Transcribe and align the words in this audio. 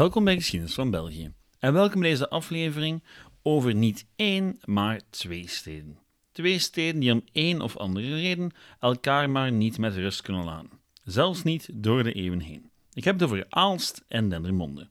Welkom 0.00 0.24
bij 0.24 0.34
Geschiedenis 0.34 0.74
van 0.74 0.90
België 0.90 1.32
en 1.58 1.72
welkom 1.72 2.00
bij 2.00 2.10
deze 2.10 2.28
aflevering 2.28 3.02
over 3.42 3.74
niet 3.74 4.06
één, 4.16 4.58
maar 4.64 5.00
twee 5.10 5.48
steden. 5.48 5.98
Twee 6.32 6.58
steden 6.58 7.00
die 7.00 7.12
om 7.12 7.22
één 7.32 7.60
of 7.60 7.76
andere 7.76 8.14
reden 8.14 8.50
elkaar 8.78 9.30
maar 9.30 9.52
niet 9.52 9.78
met 9.78 9.94
rust 9.94 10.22
kunnen 10.22 10.44
laten, 10.44 10.70
zelfs 11.04 11.42
niet 11.42 11.68
door 11.72 12.02
de 12.02 12.12
eeuwen 12.12 12.40
heen. 12.40 12.70
Ik 12.92 13.04
heb 13.04 13.14
het 13.14 13.22
over 13.22 13.46
Aalst 13.48 14.04
en 14.08 14.28
Dendermonde. 14.28 14.88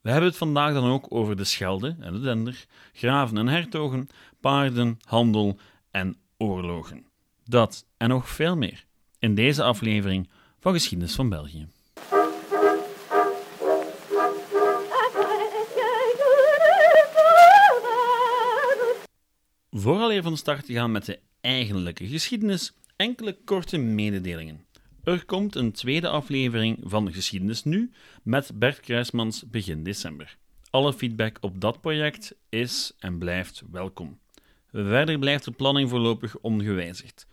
We 0.00 0.10
hebben 0.10 0.28
het 0.28 0.38
vandaag 0.38 0.72
dan 0.72 0.90
ook 0.90 1.06
over 1.08 1.36
de 1.36 1.44
Schelde 1.44 1.96
en 2.00 2.12
de 2.12 2.20
Dender, 2.20 2.66
graven 2.92 3.36
en 3.36 3.48
hertogen, 3.48 4.08
paarden, 4.40 4.98
handel 5.04 5.58
en 5.90 6.16
oorlogen. 6.36 7.06
Dat 7.44 7.86
en 7.96 8.08
nog 8.08 8.28
veel 8.28 8.56
meer 8.56 8.84
in 9.18 9.34
deze 9.34 9.62
aflevering 9.62 10.28
van 10.60 10.72
Geschiedenis 10.72 11.14
van 11.14 11.28
België. 11.28 11.68
Vooraleer 19.80 20.22
van 20.22 20.36
start 20.36 20.66
te 20.66 20.72
gaan 20.72 20.90
met 20.90 21.04
de 21.04 21.18
eigenlijke 21.40 22.06
geschiedenis, 22.06 22.72
enkele 22.96 23.36
korte 23.44 23.76
mededelingen. 23.76 24.64
Er 25.04 25.24
komt 25.24 25.54
een 25.54 25.72
tweede 25.72 26.08
aflevering 26.08 26.78
van 26.82 27.12
Geschiedenis 27.12 27.64
Nu 27.64 27.90
met 28.22 28.50
Bert 28.54 28.80
Kruismans 28.80 29.50
begin 29.50 29.84
december. 29.84 30.36
Alle 30.70 30.92
feedback 30.92 31.38
op 31.40 31.60
dat 31.60 31.80
project 31.80 32.34
is 32.48 32.92
en 32.98 33.18
blijft 33.18 33.62
welkom. 33.70 34.18
Verder 34.72 35.18
blijft 35.18 35.44
de 35.44 35.50
planning 35.50 35.90
voorlopig 35.90 36.38
ongewijzigd. 36.38 37.26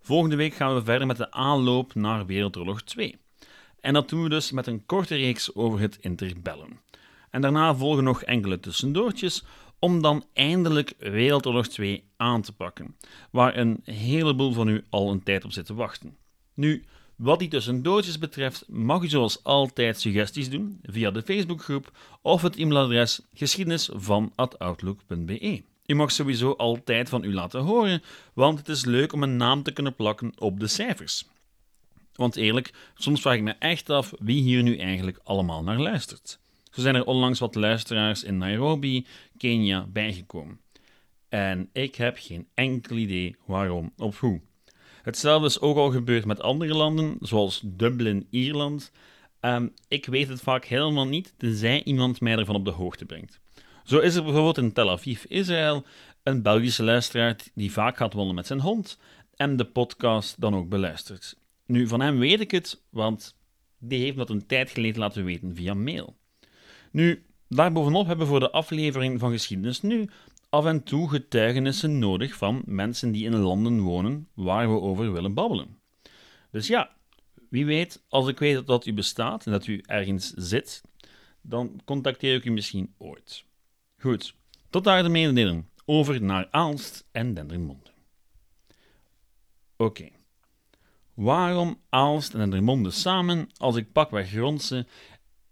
Volgende 0.00 0.36
week 0.36 0.54
gaan 0.54 0.74
we 0.74 0.84
verder 0.84 1.06
met 1.06 1.16
de 1.16 1.30
aanloop 1.30 1.94
naar 1.94 2.26
Wereldoorlog 2.26 2.82
2. 2.82 3.16
En 3.80 3.92
dat 3.92 4.08
doen 4.08 4.22
we 4.22 4.28
dus 4.28 4.50
met 4.50 4.66
een 4.66 4.86
korte 4.86 5.16
reeks 5.16 5.54
over 5.54 5.80
het 5.80 5.98
interbellum. 6.00 6.80
En 7.30 7.40
daarna 7.40 7.74
volgen 7.74 8.04
nog 8.04 8.22
enkele 8.22 8.60
tussendoortjes 8.60 9.44
om 9.80 10.02
dan 10.02 10.24
eindelijk 10.32 10.94
Wereldoorlog 10.98 11.68
2 11.68 12.04
aan 12.16 12.42
te 12.42 12.52
pakken, 12.52 12.96
waar 13.30 13.56
een 13.56 13.80
heleboel 13.84 14.52
van 14.52 14.68
u 14.68 14.84
al 14.90 15.10
een 15.10 15.22
tijd 15.22 15.44
op 15.44 15.52
zit 15.52 15.66
te 15.66 15.74
wachten. 15.74 16.16
Nu, 16.54 16.84
wat 17.16 17.38
die 17.38 17.48
tussendoortjes 17.48 18.18
betreft, 18.18 18.64
mag 18.68 19.02
u 19.02 19.08
zoals 19.08 19.44
altijd 19.44 20.00
suggesties 20.00 20.50
doen 20.50 20.80
via 20.82 21.10
de 21.10 21.22
Facebookgroep 21.22 21.92
of 22.22 22.42
het 22.42 22.56
e-mailadres 22.56 23.20
geschiedenisvan.outlook.be. 23.34 25.62
U 25.86 25.94
mag 25.94 26.12
sowieso 26.12 26.52
altijd 26.52 27.08
van 27.08 27.24
u 27.24 27.34
laten 27.34 27.60
horen, 27.60 28.02
want 28.34 28.58
het 28.58 28.68
is 28.68 28.84
leuk 28.84 29.12
om 29.12 29.22
een 29.22 29.36
naam 29.36 29.62
te 29.62 29.72
kunnen 29.72 29.94
plakken 29.94 30.32
op 30.38 30.60
de 30.60 30.66
cijfers. 30.66 31.24
Want 32.14 32.36
eerlijk, 32.36 32.72
soms 32.94 33.20
vraag 33.20 33.34
ik 33.34 33.42
me 33.42 33.54
echt 33.58 33.90
af 33.90 34.12
wie 34.18 34.42
hier 34.42 34.62
nu 34.62 34.76
eigenlijk 34.76 35.20
allemaal 35.24 35.62
naar 35.62 35.78
luistert. 35.78 36.39
Zo 36.70 36.80
zijn 36.80 36.94
er 36.94 37.06
onlangs 37.06 37.38
wat 37.38 37.54
luisteraars 37.54 38.24
in 38.24 38.38
Nairobi, 38.38 39.06
Kenia, 39.36 39.86
bijgekomen. 39.86 40.60
En 41.28 41.68
ik 41.72 41.94
heb 41.94 42.16
geen 42.18 42.48
enkel 42.54 42.96
idee 42.96 43.36
waarom 43.46 43.92
of 43.96 44.20
hoe. 44.20 44.40
Hetzelfde 45.02 45.46
is 45.46 45.60
ook 45.60 45.76
al 45.76 45.90
gebeurd 45.90 46.24
met 46.24 46.40
andere 46.40 46.74
landen, 46.74 47.16
zoals 47.20 47.62
Dublin, 47.64 48.26
Ierland. 48.30 48.92
Ehm, 49.40 49.68
ik 49.88 50.06
weet 50.06 50.28
het 50.28 50.40
vaak 50.40 50.64
helemaal 50.64 51.06
niet, 51.06 51.34
tenzij 51.36 51.82
iemand 51.84 52.20
mij 52.20 52.36
ervan 52.36 52.54
op 52.54 52.64
de 52.64 52.70
hoogte 52.70 53.04
brengt. 53.04 53.40
Zo 53.84 53.98
is 53.98 54.14
er 54.14 54.22
bijvoorbeeld 54.22 54.58
in 54.58 54.72
Tel 54.72 54.90
Aviv, 54.90 55.24
Israël, 55.24 55.84
een 56.22 56.42
Belgische 56.42 56.82
luisteraar 56.82 57.36
die 57.54 57.72
vaak 57.72 57.96
gaat 57.96 58.12
wandelen 58.12 58.34
met 58.34 58.46
zijn 58.46 58.60
hond 58.60 58.98
en 59.36 59.56
de 59.56 59.64
podcast 59.64 60.40
dan 60.40 60.54
ook 60.54 60.68
beluistert. 60.68 61.36
Nu, 61.66 61.88
van 61.88 62.00
hem 62.00 62.18
weet 62.18 62.40
ik 62.40 62.50
het, 62.50 62.82
want 62.90 63.36
die 63.78 64.00
heeft 64.00 64.16
dat 64.16 64.30
een 64.30 64.46
tijd 64.46 64.70
geleden 64.70 65.00
laten 65.00 65.24
weten 65.24 65.54
via 65.54 65.74
mail. 65.74 66.16
Nu, 66.90 67.24
daarbovenop 67.48 68.06
hebben 68.06 68.24
we 68.26 68.30
voor 68.30 68.40
de 68.40 68.50
aflevering 68.50 69.20
van 69.20 69.30
Geschiedenis 69.30 69.82
Nu 69.82 70.08
af 70.48 70.64
en 70.64 70.82
toe 70.82 71.08
getuigenissen 71.08 71.98
nodig 71.98 72.34
van 72.34 72.62
mensen 72.64 73.12
die 73.12 73.24
in 73.24 73.36
landen 73.36 73.80
wonen 73.80 74.28
waar 74.34 74.74
we 74.74 74.80
over 74.80 75.12
willen 75.12 75.34
babbelen. 75.34 75.78
Dus 76.50 76.66
ja, 76.66 76.90
wie 77.48 77.66
weet, 77.66 78.04
als 78.08 78.28
ik 78.28 78.38
weet 78.38 78.66
dat 78.66 78.86
u 78.86 78.92
bestaat 78.92 79.46
en 79.46 79.52
dat 79.52 79.66
u 79.66 79.82
ergens 79.86 80.32
zit, 80.34 80.82
dan 81.42 81.80
contacteer 81.84 82.34
ik 82.34 82.44
u 82.44 82.50
misschien 82.50 82.94
ooit. 82.98 83.44
Goed, 83.98 84.34
tot 84.70 84.84
daar 84.84 85.02
de 85.02 85.08
mededeling 85.08 85.64
over 85.84 86.22
naar 86.22 86.48
Aalst 86.50 87.08
en 87.12 87.34
Dendermonde. 87.34 87.90
Oké. 89.76 90.08
Waarom 91.14 91.80
Aalst 91.88 92.32
en 92.32 92.38
Dendermonde 92.38 92.90
samen 92.90 93.48
als 93.56 93.76
ik 93.76 93.92
pakweg 93.92 94.34
rondse 94.34 94.86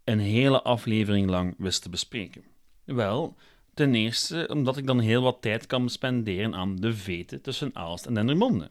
een 0.08 0.18
hele 0.18 0.62
aflevering 0.62 1.30
lang 1.30 1.54
wist 1.58 1.82
te 1.82 1.88
bespreken? 1.88 2.44
Wel, 2.84 3.36
ten 3.74 3.94
eerste 3.94 4.48
omdat 4.52 4.76
ik 4.76 4.86
dan 4.86 5.00
heel 5.00 5.22
wat 5.22 5.42
tijd 5.42 5.66
kan 5.66 5.88
spenderen 5.88 6.54
aan 6.54 6.76
de 6.76 6.94
veten 6.94 7.42
tussen 7.42 7.70
Aalst 7.74 8.06
en 8.06 8.14
Dendermonde. 8.14 8.70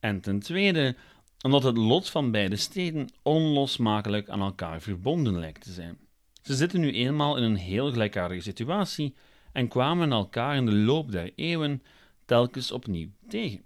En 0.00 0.20
ten 0.20 0.40
tweede 0.40 0.96
omdat 1.44 1.62
het 1.62 1.76
lot 1.76 2.10
van 2.10 2.30
beide 2.30 2.56
steden 2.56 3.08
onlosmakelijk 3.22 4.28
aan 4.28 4.40
elkaar 4.40 4.80
verbonden 4.80 5.38
lijkt 5.38 5.62
te 5.62 5.72
zijn. 5.72 5.98
Ze 6.42 6.54
zitten 6.54 6.80
nu 6.80 6.92
eenmaal 6.92 7.36
in 7.36 7.42
een 7.42 7.56
heel 7.56 7.90
gelijkaardige 7.92 8.42
situatie 8.42 9.14
en 9.52 9.68
kwamen 9.68 10.12
elkaar 10.12 10.56
in 10.56 10.66
de 10.66 10.72
loop 10.72 11.12
der 11.12 11.32
eeuwen 11.36 11.82
telkens 12.24 12.72
opnieuw 12.72 13.08
tegen. 13.28 13.62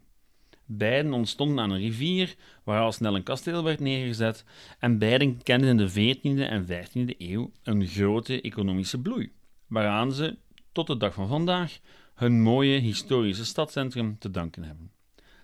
Beiden 0.66 1.12
ontstonden 1.12 1.60
aan 1.60 1.70
een 1.70 1.80
rivier 1.80 2.34
waar 2.64 2.80
al 2.80 2.92
snel 2.92 3.14
een 3.14 3.22
kasteel 3.22 3.62
werd 3.62 3.80
neergezet 3.80 4.44
en 4.78 4.98
beiden 4.98 5.42
kenden 5.42 5.68
in 5.68 5.76
de 5.76 6.16
14e 6.16 6.50
en 6.50 6.66
15e 6.66 7.16
eeuw 7.18 7.50
een 7.62 7.86
grote 7.86 8.40
economische 8.40 9.00
bloei, 9.00 9.32
waaraan 9.66 10.12
ze, 10.12 10.36
tot 10.72 10.86
de 10.86 10.96
dag 10.96 11.14
van 11.14 11.28
vandaag, 11.28 11.78
hun 12.14 12.42
mooie 12.42 12.78
historische 12.78 13.44
stadcentrum 13.44 14.18
te 14.18 14.30
danken 14.30 14.62
hebben. 14.62 14.90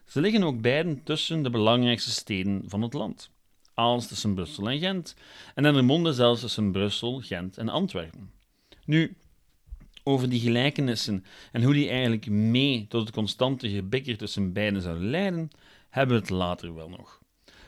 Ze 0.05 0.21
liggen 0.21 0.43
ook 0.43 0.61
beiden 0.61 1.03
tussen 1.05 1.43
de 1.43 1.51
belangrijkste 1.51 2.11
steden 2.11 2.63
van 2.67 2.83
het 2.83 2.93
land. 2.93 3.31
Aalst 3.75 4.09
tussen 4.09 4.35
Brussel 4.35 4.71
en 4.71 4.79
Gent 4.79 5.15
en 5.55 5.63
Dendermonde 5.63 6.13
zelfs 6.13 6.41
tussen 6.41 6.73
Brussel, 6.73 7.21
Gent 7.21 7.59
en 7.59 7.69
Antwerpen. 7.69 8.31
Nu, 8.85 9.17
over 10.05 10.29
die 10.29 10.41
gelijkenissen 10.41 11.25
en 11.53 11.63
hoe 11.63 11.75
die 11.75 11.89
eigenlijk 11.89 12.27
mee 12.31 12.87
tot 12.89 13.01
het 13.01 13.15
constante 13.15 13.69
gebikker 13.69 14.17
tussen 14.17 14.53
beiden 14.53 14.83
zouden 14.83 15.11
leiden, 15.11 15.51
hebben 15.91 16.17
we 16.17 16.23
het 16.23 16.31
later 16.31 16.75
wel 16.75 16.89
nog. 16.89 17.21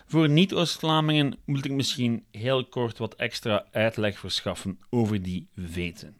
Voor 0.07 0.29
niet-Oost-Vlamingen 0.29 1.39
moet 1.45 1.65
ik 1.65 1.73
misschien 1.73 2.25
heel 2.31 2.65
kort 2.65 2.99
wat 2.99 3.15
extra 3.15 3.67
uitleg 3.73 4.19
verschaffen 4.19 4.79
over 4.91 5.23
die 5.23 5.49
veten. 5.57 6.17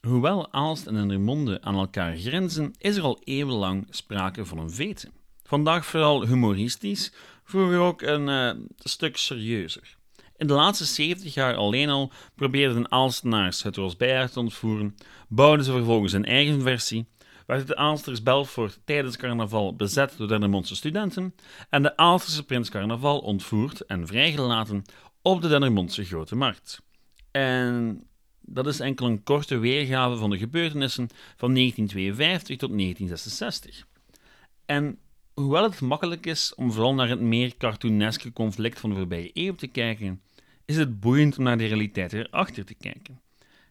Hoewel 0.00 0.52
Aalst 0.52 0.86
en 0.86 0.94
Dendermonde 0.94 1.62
aan 1.62 1.74
elkaar 1.74 2.16
grenzen, 2.16 2.74
is 2.78 2.96
er 2.96 3.02
al 3.02 3.20
eeuwenlang 3.24 3.86
sprake 3.90 4.44
van 4.44 4.58
een 4.58 4.70
veten. 4.70 5.12
Vandaag 5.42 5.86
vooral 5.86 6.26
humoristisch, 6.26 7.12
vroeger 7.44 7.78
ook 7.78 8.02
een 8.02 8.28
uh, 8.28 8.64
stuk 8.78 9.16
serieuzer. 9.16 9.96
In 10.42 10.48
de 10.48 10.54
laatste 10.54 10.84
70 10.84 11.34
jaar 11.34 11.54
alleen 11.54 11.88
al 11.88 12.12
probeerden 12.34 12.90
Aalstenaars 12.90 13.62
het 13.62 13.76
Roosbejaar 13.76 14.30
te 14.30 14.38
ontvoeren, 14.38 14.96
bouwden 15.28 15.64
ze 15.64 15.72
vervolgens 15.72 16.12
een 16.12 16.24
eigen 16.24 16.60
versie, 16.60 17.06
werd 17.46 17.66
de 17.66 17.76
Aalsters 17.76 18.22
Belfort 18.22 18.80
tijdens 18.84 19.16
carnaval 19.16 19.76
bezet 19.76 20.14
door 20.16 20.28
Dendermondse 20.28 20.76
studenten 20.76 21.34
en 21.70 21.82
de 21.82 21.96
Aalsterse 21.96 22.44
prins 22.44 22.70
carnaval 22.70 23.18
ontvoerd 23.18 23.80
en 23.80 24.06
vrijgelaten 24.06 24.82
op 25.22 25.42
de 25.42 25.48
Dendermondse 25.48 26.04
Grote 26.04 26.36
Markt. 26.36 26.82
En 27.30 28.02
dat 28.40 28.66
is 28.66 28.80
enkel 28.80 29.06
een 29.06 29.22
korte 29.22 29.58
weergave 29.58 30.16
van 30.16 30.30
de 30.30 30.38
gebeurtenissen 30.38 31.08
van 31.36 31.54
1952 31.54 32.56
tot 32.56 32.78
1966. 32.78 33.86
En 34.66 34.98
hoewel 35.34 35.62
het 35.62 35.80
makkelijk 35.80 36.26
is 36.26 36.54
om 36.54 36.72
vooral 36.72 36.94
naar 36.94 37.08
het 37.08 37.20
meer 37.20 37.56
cartooneske 37.56 38.32
conflict 38.32 38.80
van 38.80 38.90
de 38.90 38.96
voorbije 38.96 39.30
eeuw 39.34 39.54
te 39.54 39.66
kijken, 39.66 40.20
is 40.72 40.78
het 40.78 41.00
boeiend 41.00 41.38
om 41.38 41.44
naar 41.44 41.58
de 41.58 41.66
realiteit 41.66 42.12
erachter 42.12 42.64
te 42.64 42.74
kijken. 42.74 43.20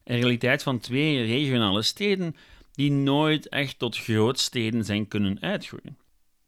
Een 0.04 0.20
realiteit 0.20 0.64
van 0.64 0.80
twee 0.80 1.26
regionale 1.26 1.82
steden 1.82 2.36
die 2.72 2.92
nooit 2.92 3.50
echt 3.50 3.80
tot 3.80 3.98
grootsteden 3.98 4.86
zijn 4.86 5.08
kunnen 5.08 5.42
uitgroeien. 5.42 5.98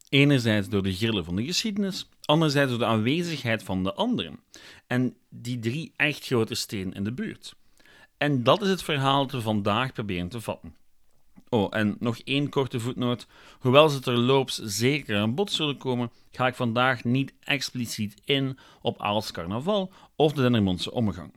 Enerzijds 0.08 0.68
door 0.68 0.82
de 0.82 0.92
grillen 0.92 1.24
van 1.24 1.36
de 1.36 1.44
geschiedenis, 1.44 2.08
anderzijds 2.24 2.70
door 2.70 2.78
de 2.78 2.86
aanwezigheid 2.86 3.62
van 3.62 3.82
de 3.82 3.94
anderen. 3.94 4.38
En 4.86 5.16
die 5.28 5.58
drie 5.58 5.92
echt 5.96 6.26
grote 6.26 6.54
steden 6.54 6.92
in 6.92 7.04
de 7.04 7.12
buurt. 7.12 7.54
En 8.18 8.42
dat 8.42 8.62
is 8.62 8.68
het 8.68 8.82
verhaal 8.82 9.22
dat 9.22 9.32
we 9.32 9.40
vandaag 9.40 9.92
proberen 9.92 10.28
te 10.28 10.40
vatten. 10.40 10.74
Oh, 11.54 11.66
en 11.70 11.96
nog 11.98 12.18
één 12.18 12.48
korte 12.48 12.80
voetnoot. 12.80 13.26
Hoewel 13.58 13.88
ze 13.88 14.00
terloops 14.00 14.58
zeker 14.58 15.18
aan 15.18 15.34
bod 15.34 15.52
zullen 15.52 15.76
komen, 15.76 16.10
ga 16.30 16.46
ik 16.46 16.54
vandaag 16.54 17.04
niet 17.04 17.34
expliciet 17.40 18.20
in 18.24 18.58
op 18.82 19.00
Aals 19.00 19.30
carnaval 19.30 19.92
of 20.16 20.32
de 20.32 20.40
Dendermondse 20.40 20.92
omgang. 20.92 21.32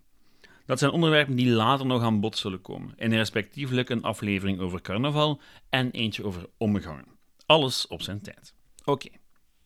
Dat 0.65 0.79
zijn 0.79 0.91
onderwerpen 0.91 1.35
die 1.35 1.49
later 1.49 1.85
nog 1.85 2.01
aan 2.01 2.19
bod 2.19 2.37
zullen 2.37 2.61
komen, 2.61 2.93
in 2.95 3.13
respectievelijk 3.13 3.89
een 3.89 4.03
aflevering 4.03 4.59
over 4.59 4.81
carnaval 4.81 5.41
en 5.69 5.91
eentje 5.91 6.23
over 6.23 6.49
omgangen. 6.57 7.05
Alles 7.45 7.87
op 7.87 8.01
zijn 8.01 8.21
tijd. 8.21 8.53
Oké, 8.85 9.09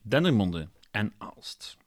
Dendermonde 0.02 0.70
en 0.92 1.14
Aalst. 1.18 1.78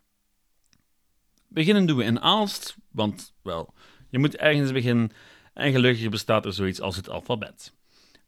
Beginnen 1.48 1.86
doen 1.86 1.96
we 1.96 2.04
in 2.04 2.20
Aalst, 2.20 2.76
want, 2.90 3.34
wel, 3.42 3.74
Je 4.10 4.18
moet 4.18 4.36
ergens 4.36 4.72
beginnen 4.72 5.10
en 5.54 5.72
gelukkig 5.72 6.08
bestaat 6.08 6.44
er 6.44 6.52
zoiets 6.52 6.80
als 6.80 6.96
het 6.96 7.08
alfabet. 7.08 7.72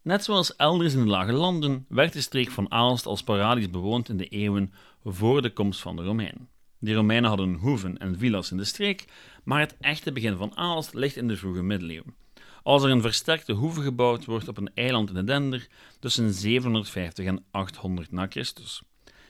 Net 0.07 0.23
zoals 0.23 0.55
elders 0.55 0.93
in 0.93 0.99
de 0.99 1.09
lage 1.09 1.31
landen 1.31 1.85
werd 1.89 2.13
de 2.13 2.21
streek 2.21 2.51
van 2.51 2.71
Aalst 2.71 3.05
al 3.05 3.17
sporadisch 3.17 3.69
bewoond 3.69 4.09
in 4.09 4.17
de 4.17 4.27
eeuwen 4.27 4.73
voor 5.03 5.41
de 5.41 5.53
komst 5.53 5.81
van 5.81 5.95
de 5.95 6.03
Romeinen. 6.03 6.49
Die 6.79 6.95
Romeinen 6.95 7.29
hadden 7.29 7.53
hoeven 7.53 7.97
en 7.97 8.17
villa's 8.17 8.51
in 8.51 8.57
de 8.57 8.63
streek, 8.63 9.05
maar 9.43 9.59
het 9.59 9.77
echte 9.79 10.11
begin 10.11 10.37
van 10.37 10.57
Aalst 10.57 10.93
ligt 10.93 11.15
in 11.15 11.27
de 11.27 11.37
vroege 11.37 11.61
middeleeuwen. 11.61 12.15
Als 12.63 12.83
er 12.83 12.89
een 12.89 13.01
versterkte 13.01 13.53
hoeve 13.53 13.81
gebouwd 13.81 14.25
wordt 14.25 14.47
op 14.47 14.57
een 14.57 14.71
eiland 14.73 15.09
in 15.09 15.15
de 15.15 15.23
Dender 15.23 15.67
tussen 15.99 16.33
750 16.33 17.25
en 17.25 17.43
800 17.51 18.11
na 18.11 18.27
Christus. 18.29 18.81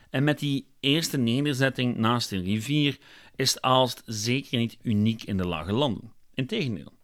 En 0.09 0.23
met 0.23 0.39
die 0.39 0.67
eerste 0.79 1.17
nederzetting 1.17 1.97
naast 1.97 2.31
een 2.31 2.43
rivier 2.43 2.97
is 3.35 3.61
Aalst 3.61 4.01
zeker 4.05 4.57
niet 4.57 4.77
uniek 4.81 5.23
in 5.23 5.37
de 5.37 5.47
lage 5.47 5.73
landen. 5.73 6.13
Integendeel. 6.33 6.96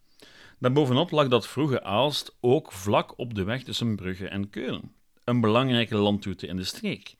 Daarbovenop 0.63 1.11
lag 1.11 1.27
dat 1.27 1.47
vroege 1.47 1.83
Aalst 1.83 2.35
ook 2.39 2.71
vlak 2.71 3.17
op 3.17 3.33
de 3.33 3.43
weg 3.43 3.63
tussen 3.63 3.95
Brugge 3.95 4.27
en 4.27 4.49
Keulen, 4.49 4.95
een 5.23 5.41
belangrijke 5.41 5.95
landroute 5.95 6.47
in 6.47 6.55
de 6.55 6.63
streek. 6.63 7.15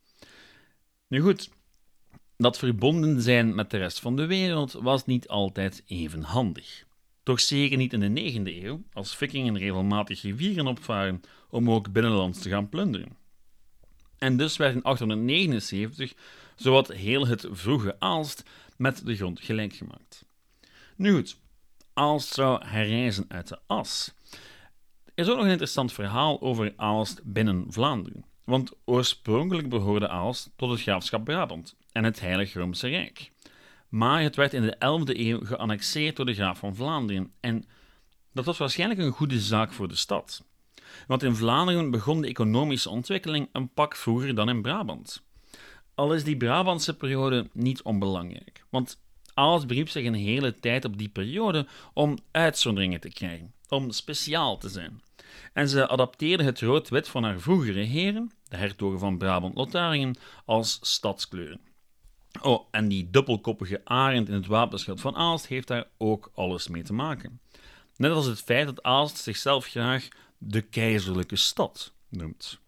Nu 1.08 1.22
goed, 1.22 1.50
dat 2.38 2.58
verbonden 2.58 3.22
zijn 3.22 3.56
met 3.56 3.70
de 3.72 3.78
rest 3.78 4.00
van 4.00 4.16
de 4.16 4.26
wereld 4.26 4.72
was 4.72 5.06
niet 5.06 5.28
altijd 5.28 5.84
even 5.86 6.22
handig. 6.22 6.86
Toch 7.24 7.40
zeker 7.40 7.78
niet 7.78 7.94
in 7.94 8.14
de 8.14 8.32
9e 8.32 8.64
eeuw, 8.64 8.84
als 8.94 9.16
vikingen 9.16 9.58
regelmatig 9.58 10.22
rivieren 10.22 10.68
opvaren 10.68 11.22
om 11.50 11.72
ook 11.72 11.92
binnenlands 11.92 12.42
te 12.42 12.50
gaan 12.50 12.70
plunderen. 12.70 13.18
En 14.18 14.38
dus 14.38 14.58
werd 14.58 14.76
in 14.76 14.84
879 14.84 16.14
zowat 16.56 16.88
heel 16.88 17.28
het 17.28 17.48
vroege 17.52 17.96
Aalst 18.00 18.44
met 18.78 19.06
de 19.06 19.16
grond 19.16 19.40
gelijk 19.40 19.74
gemaakt. 19.74 20.26
Nu 20.96 21.14
goed, 21.14 21.42
Aalst 21.94 22.34
zou 22.34 22.66
herrijzen 22.66 23.26
uit 23.28 23.48
de 23.48 23.60
as. 23.68 24.14
Er 25.06 25.24
is 25.24 25.30
ook 25.30 25.36
nog 25.36 25.46
een 25.46 25.52
interessant 25.52 25.94
verhaal 25.94 26.42
over 26.42 26.74
Aalst 26.76 27.22
binnen 27.24 27.66
Vlaanderen. 27.70 28.26
Want 28.44 28.72
oorspronkelijk 28.86 29.70
behoorde 29.70 30.10
Aalst 30.10 30.52
tot 30.56 30.70
het 30.70 30.82
graafschap 30.82 31.24
Brabant 31.24 31.76
en 31.92 32.04
het 32.04 32.20
Heilig 32.20 32.54
Roomse 32.54 32.88
Rijk. 32.88 33.32
Maar 33.90 34.22
het 34.22 34.36
werd 34.36 34.54
in 34.54 34.62
de 34.62 34.76
11e 34.76 35.20
eeuw 35.20 35.46
geannexeerd 35.46 36.16
door 36.16 36.26
de 36.26 36.34
graaf 36.34 36.60
van 36.60 36.76
Vlaanderen 36.76 37.32
en 37.40 37.66
dat 38.32 38.46
was 38.46 38.58
waarschijnlijk 38.58 39.00
een 39.00 39.12
goede 39.12 39.40
zaak 39.40 39.72
voor 39.72 39.88
de 39.88 39.96
stad. 39.96 40.44
Want 41.08 41.24
in 41.24 41.36
Vlaanderen 41.36 41.92
begon 41.92 42.22
de 42.22 42.28
economische 42.28 42.90
ontwikkeling 42.90 43.50
een 43.52 43.70
pak 43.70 43.96
vroeger 43.96 44.36
dan 44.36 44.50
in 44.50 44.62
Brabant. 44.62 45.24
Al 45.96 46.14
is 46.14 46.24
die 46.24 46.38
Brabantse 46.38 46.98
periode 46.98 47.50
niet 47.54 47.82
onbelangrijk, 47.82 48.66
want 48.70 49.03
Aalst 49.34 49.68
beriep 49.68 49.90
zich 49.90 50.06
een 50.06 50.14
hele 50.14 50.60
tijd 50.60 50.86
op 50.86 50.98
die 50.98 51.10
periode 51.10 51.68
om 51.94 52.18
uitzonderingen 52.32 53.00
te 53.00 53.10
krijgen, 53.10 53.54
om 53.68 53.92
speciaal 53.92 54.58
te 54.58 54.70
zijn. 54.70 55.02
En 55.54 55.70
ze 55.70 55.88
adapteerde 55.88 56.44
het 56.44 56.62
rood-wit 56.62 57.08
van 57.08 57.24
haar 57.24 57.40
vroegere 57.40 57.80
heren, 57.80 58.32
de 58.48 58.58
hertogen 58.58 59.00
van 59.00 59.18
Brabant-Lotharingen, 59.18 60.16
als 60.46 60.80
stadskleuren. 60.82 61.60
Oh, 62.42 62.68
en 62.72 62.88
die 62.88 63.10
dubbelkoppige 63.10 63.82
arend 63.84 64.28
in 64.28 64.34
het 64.34 64.48
wapenschild 64.48 65.02
van 65.02 65.16
Aalst 65.16 65.48
heeft 65.48 65.68
daar 65.68 65.88
ook 65.98 66.32
alles 66.36 66.68
mee 66.68 66.84
te 66.84 66.94
maken. 66.94 67.40
Net 67.98 68.12
als 68.12 68.26
het 68.26 68.42
feit 68.42 68.66
dat 68.66 68.84
Aalst 68.84 69.18
zichzelf 69.18 69.66
graag 69.66 70.08
de 70.38 70.62
keizerlijke 70.62 71.36
stad 71.36 71.94
noemt. 72.10 72.60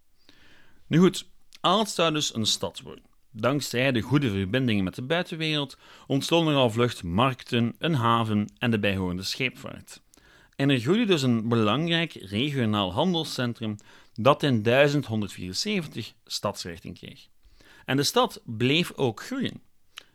Nu 0.87 0.99
goed, 0.99 1.25
Aalst 1.61 1.95
zou 1.95 2.13
dus 2.13 2.35
een 2.35 2.45
stad 2.45 2.81
worden. 2.81 3.03
Dankzij 3.37 3.91
de 3.91 4.01
goede 4.01 4.29
verbindingen 4.29 4.83
met 4.83 4.95
de 4.95 5.01
buitenwereld 5.01 5.77
ontstonden 6.07 6.53
er 6.53 6.59
al 6.59 6.69
vlucht 6.69 7.03
markten, 7.03 7.75
een 7.77 7.93
haven 7.93 8.49
en 8.57 8.71
de 8.71 8.79
bijhorende 8.79 9.23
scheepvaart. 9.23 10.01
En 10.55 10.69
er 10.69 10.79
groeide 10.79 11.05
dus 11.05 11.21
een 11.21 11.47
belangrijk 11.47 12.13
regionaal 12.13 12.93
handelscentrum 12.93 13.75
dat 14.13 14.43
in 14.43 14.63
1174 14.63 16.13
stadsrichting 16.25 16.97
kreeg. 16.97 17.27
En 17.85 17.97
de 17.97 18.03
stad 18.03 18.41
bleef 18.45 18.91
ook 18.93 19.21
groeien, 19.21 19.61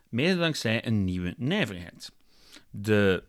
mede 0.08 0.38
dankzij 0.38 0.86
een 0.86 1.04
nieuwe 1.04 1.34
nijverheid. 1.36 2.12
De 2.70 3.22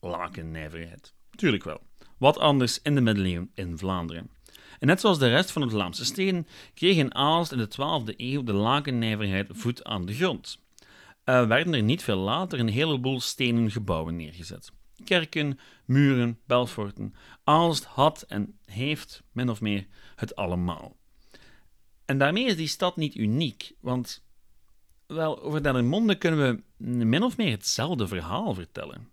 lakennijverheid. 0.00 1.12
Tuurlijk 1.30 1.64
wel. 1.64 1.82
Wat 2.18 2.38
anders 2.38 2.82
in 2.82 2.94
de 2.94 3.00
middeleeuwen 3.00 3.50
in 3.54 3.78
Vlaanderen. 3.78 4.30
En 4.84 4.90
net 4.90 5.00
zoals 5.00 5.18
de 5.18 5.28
rest 5.28 5.50
van 5.50 5.62
de 5.62 5.70
Vlaamse 5.70 6.04
steden 6.04 6.46
kreeg 6.74 6.96
in 6.96 7.14
Aalst 7.14 7.52
in 7.52 7.58
de 7.58 7.68
12e 7.68 8.16
eeuw 8.16 8.42
de 8.42 8.52
lakennijverheid 8.52 9.48
voet 9.50 9.84
aan 9.84 10.06
de 10.06 10.14
grond. 10.14 10.58
Er 11.24 11.48
werden 11.48 11.74
er 11.74 11.82
niet 11.82 12.02
veel 12.02 12.16
later 12.16 12.58
een 12.60 12.68
heleboel 12.68 13.20
stenen 13.20 13.70
gebouwen 13.70 14.16
neergezet. 14.16 14.72
Kerken, 15.04 15.58
muren, 15.84 16.38
belforten. 16.46 17.14
Aalst 17.44 17.84
had 17.84 18.24
en 18.28 18.58
heeft 18.64 19.22
min 19.32 19.50
of 19.50 19.60
meer 19.60 19.86
het 20.16 20.36
allemaal. 20.36 20.96
En 22.04 22.18
daarmee 22.18 22.44
is 22.44 22.56
die 22.56 22.68
stad 22.68 22.96
niet 22.96 23.14
uniek, 23.14 23.72
want 23.80 24.24
wel, 25.06 25.42
over 25.42 25.62
Dendermonde 25.62 26.14
kunnen 26.14 26.40
we 26.40 26.84
min 27.04 27.22
of 27.22 27.36
meer 27.36 27.50
hetzelfde 27.50 28.08
verhaal 28.08 28.54
vertellen. 28.54 29.08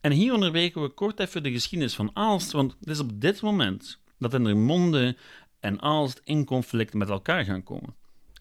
En 0.00 0.12
hier 0.12 0.32
onderweken 0.32 0.82
we 0.82 0.88
kort 0.88 1.20
even 1.20 1.42
de 1.42 1.52
geschiedenis 1.52 1.94
van 1.94 2.10
Aalst, 2.12 2.52
want 2.52 2.76
het 2.80 2.88
is 2.88 3.00
op 3.00 3.20
dit 3.20 3.40
moment 3.40 4.04
dat 4.18 4.30
Dendermonde 4.30 5.16
en 5.60 5.80
Aalst 5.80 6.20
in 6.24 6.44
conflict 6.44 6.94
met 6.94 7.08
elkaar 7.08 7.44
gaan 7.44 7.62
komen. 7.62 7.94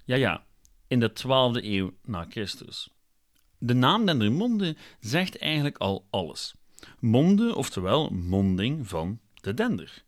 Ja, 0.06 0.16
ja, 0.16 0.46
in 0.88 1.00
de 1.00 1.10
12e 1.10 1.64
eeuw 1.64 1.94
na 2.04 2.26
Christus. 2.30 2.90
De 3.58 3.74
naam 3.74 4.06
Dendermonde 4.06 4.76
zegt 5.00 5.38
eigenlijk 5.38 5.78
al 5.78 6.06
alles. 6.10 6.54
Monde, 7.00 7.56
oftewel 7.56 8.10
monding 8.10 8.88
van 8.88 9.20
de 9.34 9.54
Dender. 9.54 10.04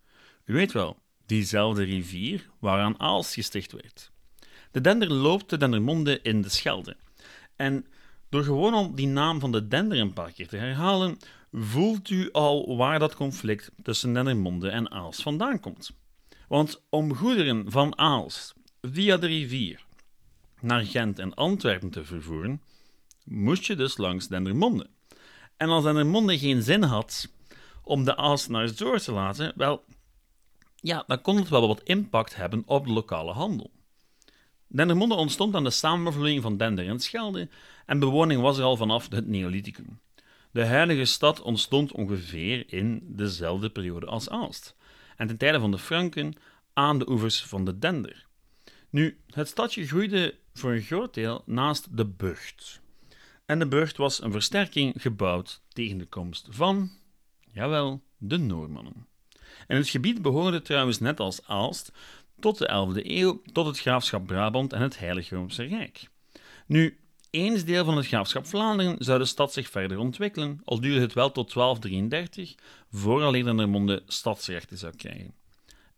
U 0.45 0.53
weet 0.53 0.71
wel, 0.71 0.97
diezelfde 1.25 1.83
rivier 1.83 2.49
waaraan 2.59 2.99
Aalst 2.99 3.33
gesticht 3.33 3.71
werd. 3.71 4.11
De 4.71 4.81
Dender 4.81 5.11
loopt 5.11 5.49
de 5.49 5.57
Dendermonde 5.57 6.19
in 6.21 6.41
de 6.41 6.49
Schelde. 6.49 6.95
En 7.55 7.85
door 8.29 8.43
gewoon 8.43 8.73
al 8.73 8.95
die 8.95 9.07
naam 9.07 9.39
van 9.39 9.51
de 9.51 9.67
Dender 9.67 9.99
een 9.99 10.13
paar 10.13 10.31
keer 10.31 10.47
te 10.47 10.57
herhalen, 10.57 11.17
voelt 11.51 12.09
u 12.09 12.31
al 12.31 12.77
waar 12.77 12.99
dat 12.99 13.15
conflict 13.15 13.71
tussen 13.83 14.13
Dendermonde 14.13 14.69
en 14.69 14.91
Aalst 14.91 15.21
vandaan 15.21 15.59
komt. 15.59 15.91
Want 16.47 16.83
om 16.89 17.15
goederen 17.15 17.71
van 17.71 17.97
Aalst 17.97 18.53
via 18.81 19.17
de 19.17 19.27
rivier 19.27 19.85
naar 20.61 20.85
Gent 20.85 21.19
en 21.19 21.33
Antwerpen 21.33 21.89
te 21.89 22.05
vervoeren, 22.05 22.61
moest 23.24 23.65
je 23.65 23.75
dus 23.75 23.98
langs 23.98 24.27
Dendermonde. 24.27 24.89
En 25.57 25.69
als 25.69 25.83
Dendermonde 25.83 26.38
geen 26.38 26.62
zin 26.62 26.83
had 26.83 27.29
om 27.83 28.03
de 28.03 28.15
Aalstenaars 28.15 28.75
door 28.75 29.00
te 29.00 29.12
laten, 29.12 29.53
wel, 29.55 29.83
ja, 30.75 31.03
dan 31.07 31.22
kon 31.22 31.36
het 31.36 31.50
wel 31.50 31.67
wat 31.67 31.83
impact 31.83 32.36
hebben 32.36 32.63
op 32.65 32.86
de 32.86 32.91
lokale 32.91 33.31
handel. 33.31 33.72
Dendermonde 34.67 35.15
ontstond 35.15 35.55
aan 35.55 35.63
de 35.63 35.69
samenvloeiing 35.69 36.41
van 36.41 36.57
Dender 36.57 36.88
en 36.88 37.00
Schelde 37.00 37.50
en 37.86 38.00
bewoning 38.00 38.41
was 38.41 38.57
er 38.57 38.63
al 38.63 38.77
vanaf 38.77 39.10
het 39.10 39.27
Neolithicum. 39.27 40.00
De 40.57 40.65
huidige 40.65 41.05
stad 41.05 41.41
ontstond 41.41 41.91
ongeveer 41.91 42.73
in 42.73 43.01
dezelfde 43.03 43.69
periode 43.69 44.05
als 44.05 44.29
Aalst 44.29 44.75
en 45.15 45.27
ten 45.27 45.37
tijde 45.37 45.59
van 45.59 45.71
de 45.71 45.77
Franken 45.77 46.33
aan 46.73 46.99
de 46.99 47.09
oevers 47.09 47.43
van 47.43 47.65
de 47.65 47.79
Dender. 47.79 48.25
Nu, 48.89 49.19
het 49.29 49.47
stadje 49.47 49.87
groeide 49.87 50.35
voor 50.53 50.71
een 50.71 50.81
groot 50.81 51.13
deel 51.13 51.43
naast 51.45 51.97
de 51.97 52.05
Burgt. 52.05 52.81
En 53.45 53.59
de 53.59 53.67
Burgt 53.67 53.97
was 53.97 54.21
een 54.21 54.31
versterking 54.31 55.01
gebouwd 55.01 55.61
tegen 55.67 55.97
de 55.97 56.05
komst 56.05 56.47
van, 56.49 56.91
jawel, 57.53 58.03
de 58.17 58.37
Noormannen. 58.37 59.07
En 59.67 59.77
het 59.77 59.89
gebied 59.89 60.21
behoorde 60.21 60.61
trouwens 60.61 60.99
net 60.99 61.19
als 61.19 61.47
Aalst 61.47 61.91
tot 62.39 62.57
de 62.57 62.67
11e 62.67 63.05
eeuw 63.05 63.41
tot 63.51 63.65
het 63.65 63.79
graafschap 63.79 64.27
Brabant 64.27 64.73
en 64.73 64.81
het 64.81 64.99
Heilig 64.99 65.29
Roomse 65.29 65.63
Rijk. 65.63 66.07
Nu, 66.65 66.99
eens 67.29 67.65
deel 67.65 67.86
van 67.86 67.98
het 67.98 68.07
graafschap 68.07 68.46
Vlaanderen 68.46 68.96
zou 69.00 69.19
de 69.19 69.25
stad 69.25 69.53
zich 69.53 69.69
verder 69.69 69.98
ontwikkelen, 69.98 70.62
al 70.63 70.79
duurde 70.79 71.00
het 71.00 71.13
wel 71.13 71.31
tot 71.31 71.53
1233, 71.53 72.55
vooraleer 72.91 73.43
Dendermonde 73.43 74.03
stadsrechten 74.05 74.77
zou 74.77 74.96
krijgen. 74.96 75.34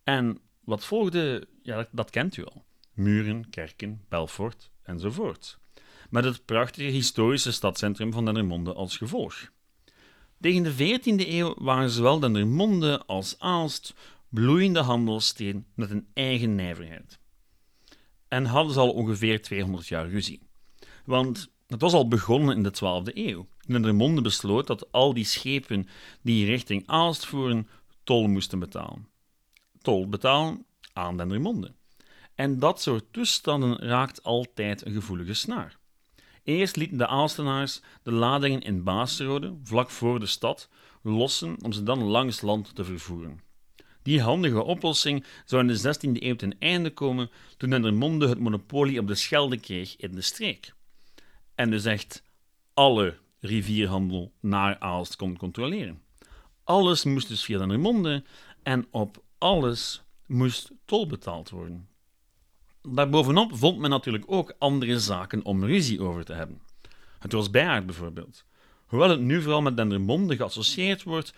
En 0.03 0.39
wat 0.63 0.86
volgde, 0.86 1.48
ja, 1.63 1.88
dat, 1.91 2.09
kent 2.09 2.38
u 2.38 2.45
al. 2.45 2.65
Muren, 2.93 3.50
kerken, 3.50 4.05
Belfort 4.09 4.69
enzovoort. 4.83 5.59
Met 6.09 6.24
het 6.24 6.45
prachtige 6.45 6.89
historische 6.89 7.51
stadscentrum 7.51 8.12
van 8.12 8.25
Dendermonde 8.25 8.74
als 8.74 8.98
gevolg. 8.98 9.51
Tegen 10.41 10.63
de 10.63 10.74
14e 10.74 11.27
eeuw 11.27 11.55
waren 11.57 11.89
zowel 11.89 12.19
Dendermonde 12.19 13.03
als 13.05 13.39
Aalst 13.39 13.93
bloeiende 14.29 14.79
handelssteden 14.79 15.65
met 15.75 15.89
een 15.89 16.07
eigen 16.13 16.55
nijverheid. 16.55 17.19
En 18.27 18.45
hadden 18.45 18.74
ze 18.74 18.79
al 18.79 18.91
ongeveer 18.91 19.41
200 19.41 19.88
jaar 19.88 20.09
ruzie. 20.09 20.49
Want 21.09 21.49
het 21.67 21.81
was 21.81 21.93
al 21.93 22.07
begonnen 22.07 22.55
in 22.55 22.63
de 22.63 22.73
12e 22.75 23.13
eeuw. 23.13 23.47
Dendermonde 23.67 24.21
besloot 24.21 24.67
dat 24.67 24.91
al 24.91 25.13
die 25.13 25.25
schepen 25.25 25.87
die 26.21 26.45
richting 26.45 26.83
Aalst 26.85 27.25
voeren 27.25 27.67
tol 28.03 28.27
moesten 28.27 28.59
betalen. 28.59 29.07
Tol 29.81 30.09
betalen 30.09 30.65
aan 30.93 31.17
Dendermonde. 31.17 31.73
En 32.35 32.59
dat 32.59 32.81
soort 32.81 33.05
toestanden 33.11 33.77
raakt 33.77 34.23
altijd 34.23 34.85
een 34.85 34.93
gevoelige 34.93 35.33
snaar. 35.33 35.77
Eerst 36.43 36.75
lieten 36.75 36.97
de 36.97 37.07
Aalstenaars 37.07 37.81
de 38.03 38.11
ladingen 38.11 38.61
in 38.61 38.83
Baasrode, 38.83 39.53
vlak 39.63 39.89
voor 39.89 40.19
de 40.19 40.25
stad, 40.25 40.69
lossen 41.01 41.55
om 41.63 41.71
ze 41.71 41.83
dan 41.83 42.03
langs 42.03 42.41
land 42.41 42.75
te 42.75 42.83
vervoeren. 42.83 43.41
Die 44.03 44.21
handige 44.21 44.63
oplossing 44.63 45.25
zou 45.45 45.61
in 45.61 45.67
de 45.67 45.95
16e 45.95 46.23
eeuw 46.23 46.35
ten 46.35 46.59
einde 46.59 46.89
komen 46.89 47.29
toen 47.57 47.69
Dendermonde 47.69 48.27
het 48.27 48.39
monopolie 48.39 48.99
op 48.99 49.07
de 49.07 49.15
Schelde 49.15 49.57
kreeg 49.57 49.95
in 49.95 50.15
de 50.15 50.21
streek. 50.21 50.77
En 51.59 51.69
dus 51.69 51.85
echt 51.85 52.23
alle 52.73 53.17
rivierhandel 53.39 54.31
naar 54.39 54.79
Aalst 54.79 55.15
kon 55.15 55.37
controleren. 55.37 56.01
Alles 56.63 57.03
moest 57.03 57.27
dus 57.27 57.43
via 57.43 57.57
Dendermonde 57.57 58.23
en 58.63 58.87
op 58.91 59.23
alles 59.37 60.01
moest 60.25 60.71
tol 60.85 61.07
betaald 61.07 61.49
worden. 61.49 61.87
Daarbovenop 62.81 63.57
vond 63.57 63.79
men 63.79 63.89
natuurlijk 63.89 64.23
ook 64.27 64.55
andere 64.59 64.99
zaken 64.99 65.43
om 65.45 65.65
ruzie 65.65 66.01
over 66.01 66.25
te 66.25 66.33
hebben. 66.33 66.61
Het 67.19 67.31
was 67.31 67.49
bijaard 67.49 67.85
bijvoorbeeld. 67.85 68.45
Hoewel 68.85 69.09
het 69.09 69.21
nu 69.21 69.41
vooral 69.41 69.61
met 69.61 69.77
Dendermonde 69.77 70.35
geassocieerd 70.35 71.03
wordt, 71.03 71.33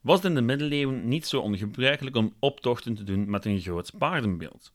was 0.00 0.16
het 0.16 0.24
in 0.24 0.34
de 0.34 0.40
middeleeuwen 0.40 1.08
niet 1.08 1.26
zo 1.26 1.40
ongebruikelijk 1.40 2.16
om 2.16 2.34
optochten 2.38 2.94
te 2.94 3.04
doen 3.04 3.30
met 3.30 3.44
een 3.44 3.60
groot 3.60 3.92
paardenbeeld. 3.98 4.72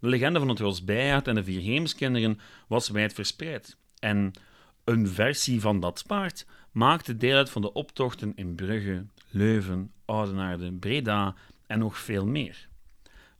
De 0.00 0.08
legende 0.08 0.38
van 0.38 0.48
het 0.48 0.58
Rosbijaard 0.58 1.28
en 1.28 1.34
de 1.34 1.44
vier 1.44 1.60
heemskinderen 1.60 2.40
was 2.68 2.88
wijd 2.88 3.12
verspreid. 3.12 3.76
En 3.98 4.32
een 4.84 5.08
versie 5.08 5.60
van 5.60 5.80
dat 5.80 6.04
paard 6.06 6.46
maakte 6.72 7.16
deel 7.16 7.36
uit 7.36 7.50
van 7.50 7.62
de 7.62 7.72
optochten 7.72 8.32
in 8.34 8.54
Brugge, 8.54 9.06
Leuven, 9.30 9.92
Oudenaarde, 10.04 10.72
Breda 10.72 11.34
en 11.66 11.78
nog 11.78 11.98
veel 11.98 12.26
meer. 12.26 12.68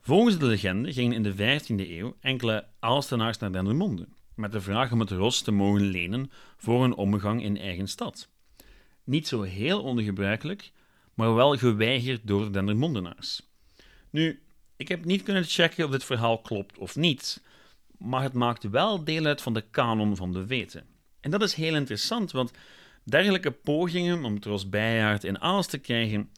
Volgens 0.01 0.39
de 0.39 0.47
legende 0.47 0.93
gingen 0.93 1.13
in 1.13 1.23
de 1.23 1.61
15e 1.61 1.91
eeuw 1.91 2.17
enkele 2.21 2.67
Aalstenaars 2.79 3.39
naar 3.39 3.53
Dendermonde, 3.53 4.09
met 4.35 4.53
de 4.53 4.61
vraag 4.61 4.93
om 4.93 5.01
het 5.01 5.11
ros 5.11 5.43
te 5.43 5.51
mogen 5.51 5.81
lenen 5.81 6.31
voor 6.57 6.85
een 6.85 6.95
omgang 6.95 7.43
in 7.43 7.59
eigen 7.59 7.89
stad. 7.89 8.29
Niet 9.05 9.29
zo 9.29 9.43
heel 9.43 9.83
ongebruikelijk, 9.83 10.73
maar 11.15 11.35
wel 11.35 11.57
geweigerd 11.57 12.21
door 12.25 12.45
de 12.45 12.51
Dendermondenaars. 12.51 13.43
Nu, 14.11 14.43
ik 14.77 14.89
heb 14.89 15.05
niet 15.05 15.23
kunnen 15.23 15.45
checken 15.45 15.85
of 15.85 15.91
dit 15.91 16.05
verhaal 16.05 16.39
klopt 16.39 16.79
of 16.79 16.97
niet, 16.97 17.43
maar 17.99 18.23
het 18.23 18.33
maakt 18.33 18.71
wel 18.71 19.05
deel 19.05 19.25
uit 19.25 19.43
van 19.43 19.55
de 19.55 19.65
kanon 19.71 20.17
van 20.17 20.33
de 20.33 20.47
weten. 20.47 20.87
En 21.21 21.31
dat 21.31 21.43
is 21.43 21.55
heel 21.55 21.75
interessant, 21.75 22.33
want 22.33 22.51
dergelijke 23.05 23.51
pogingen 23.51 24.25
om 24.25 24.35
het 24.35 24.45
Rosbijaard 24.45 25.25
in 25.25 25.41
Aalst 25.41 25.71
te 25.71 25.79
krijgen 25.79 26.31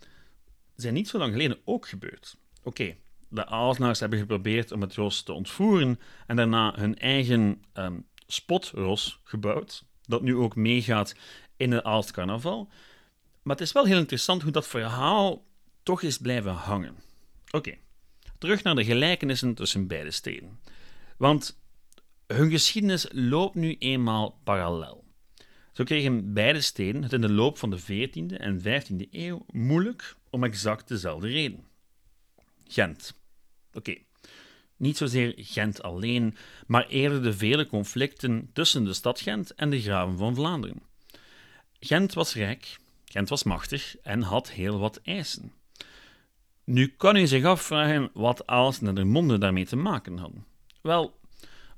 zijn 0.76 0.94
niet 0.94 1.08
zo 1.08 1.18
lang 1.18 1.32
geleden 1.32 1.58
ook 1.64 1.88
gebeurd. 1.88 2.36
Oké, 2.62 2.96
de 3.28 3.46
Aalsnaars 3.46 4.00
hebben 4.00 4.18
geprobeerd 4.18 4.72
om 4.72 4.80
het 4.80 4.94
ros 4.94 5.22
te 5.22 5.32
ontvoeren 5.32 6.00
en 6.26 6.36
daarna 6.36 6.74
hun 6.76 6.98
eigen 6.98 7.62
um, 7.74 8.06
spotros 8.26 9.20
gebouwd, 9.24 9.84
dat 10.02 10.22
nu 10.22 10.36
ook 10.36 10.56
meegaat 10.56 11.14
in 11.56 11.72
het 11.72 11.84
Aalst 11.84 12.10
carnaval. 12.10 12.68
Maar 13.42 13.56
het 13.56 13.66
is 13.66 13.72
wel 13.72 13.84
heel 13.84 13.98
interessant 13.98 14.42
hoe 14.42 14.52
dat 14.52 14.66
verhaal 14.66 15.44
toch 15.82 16.02
is 16.02 16.18
blijven 16.18 16.52
hangen. 16.52 16.96
Oké, 17.50 17.74
terug 18.38 18.62
naar 18.62 18.74
de 18.74 18.84
gelijkenissen 18.84 19.54
tussen 19.54 19.86
beide 19.86 20.10
steden. 20.10 20.60
Want 21.18 21.60
hun 22.26 22.50
geschiedenis 22.50 23.06
loopt 23.10 23.54
nu 23.54 23.76
eenmaal 23.78 24.40
parallel. 24.44 25.04
Zo 25.72 25.84
kregen 25.84 26.32
beide 26.32 26.60
steden 26.60 27.02
het 27.02 27.12
in 27.12 27.20
de 27.20 27.32
loop 27.32 27.58
van 27.58 27.70
de 27.70 27.80
14e 27.80 28.36
en 28.36 28.60
15e 28.60 29.10
eeuw 29.10 29.44
moeilijk 29.52 30.16
om 30.30 30.44
exact 30.44 30.88
dezelfde 30.88 31.28
reden. 31.28 31.66
Gent. 32.68 33.20
Oké, 33.72 33.96
niet 34.76 34.96
zozeer 34.96 35.34
Gent 35.36 35.82
alleen, 35.82 36.36
maar 36.66 36.86
eerder 36.86 37.22
de 37.22 37.32
vele 37.32 37.66
conflicten 37.66 38.50
tussen 38.52 38.84
de 38.84 38.92
stad 38.92 39.20
Gent 39.20 39.54
en 39.54 39.70
de 39.70 39.80
graven 39.80 40.18
van 40.18 40.34
Vlaanderen. 40.34 40.82
Gent 41.80 42.14
was 42.14 42.34
rijk, 42.34 42.76
Gent 43.04 43.28
was 43.28 43.42
machtig 43.42 43.96
en 44.02 44.22
had 44.22 44.50
heel 44.50 44.78
wat 44.78 45.00
eisen. 45.02 45.52
Nu 46.64 46.86
kan 46.96 47.16
u 47.16 47.26
zich 47.26 47.44
afvragen 47.44 48.10
wat 48.12 48.46
Aalst 48.46 48.82
en 48.82 48.94
de 48.94 49.04
Monde 49.04 49.38
daarmee 49.38 49.66
te 49.66 49.76
maken 49.76 50.18
hadden. 50.18 50.47
Wel, 50.88 51.20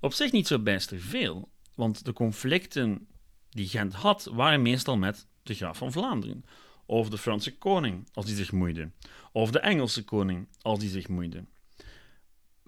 op 0.00 0.12
zich 0.12 0.32
niet 0.32 0.46
zo 0.46 0.58
bijster 0.58 0.98
veel, 0.98 1.48
want 1.74 2.04
de 2.04 2.12
conflicten 2.12 3.06
die 3.50 3.68
Gent 3.68 3.94
had 3.94 4.28
waren 4.32 4.62
meestal 4.62 4.96
met 4.96 5.26
de 5.42 5.54
graaf 5.54 5.78
van 5.78 5.92
Vlaanderen, 5.92 6.44
of 6.86 7.08
de 7.08 7.18
Franse 7.18 7.58
koning 7.58 8.08
als 8.12 8.26
die 8.26 8.34
zich 8.34 8.52
moeide, 8.52 8.90
of 9.32 9.50
de 9.50 9.58
Engelse 9.58 10.04
koning 10.04 10.48
als 10.62 10.78
die 10.78 10.88
zich 10.88 11.08
moeide. 11.08 11.44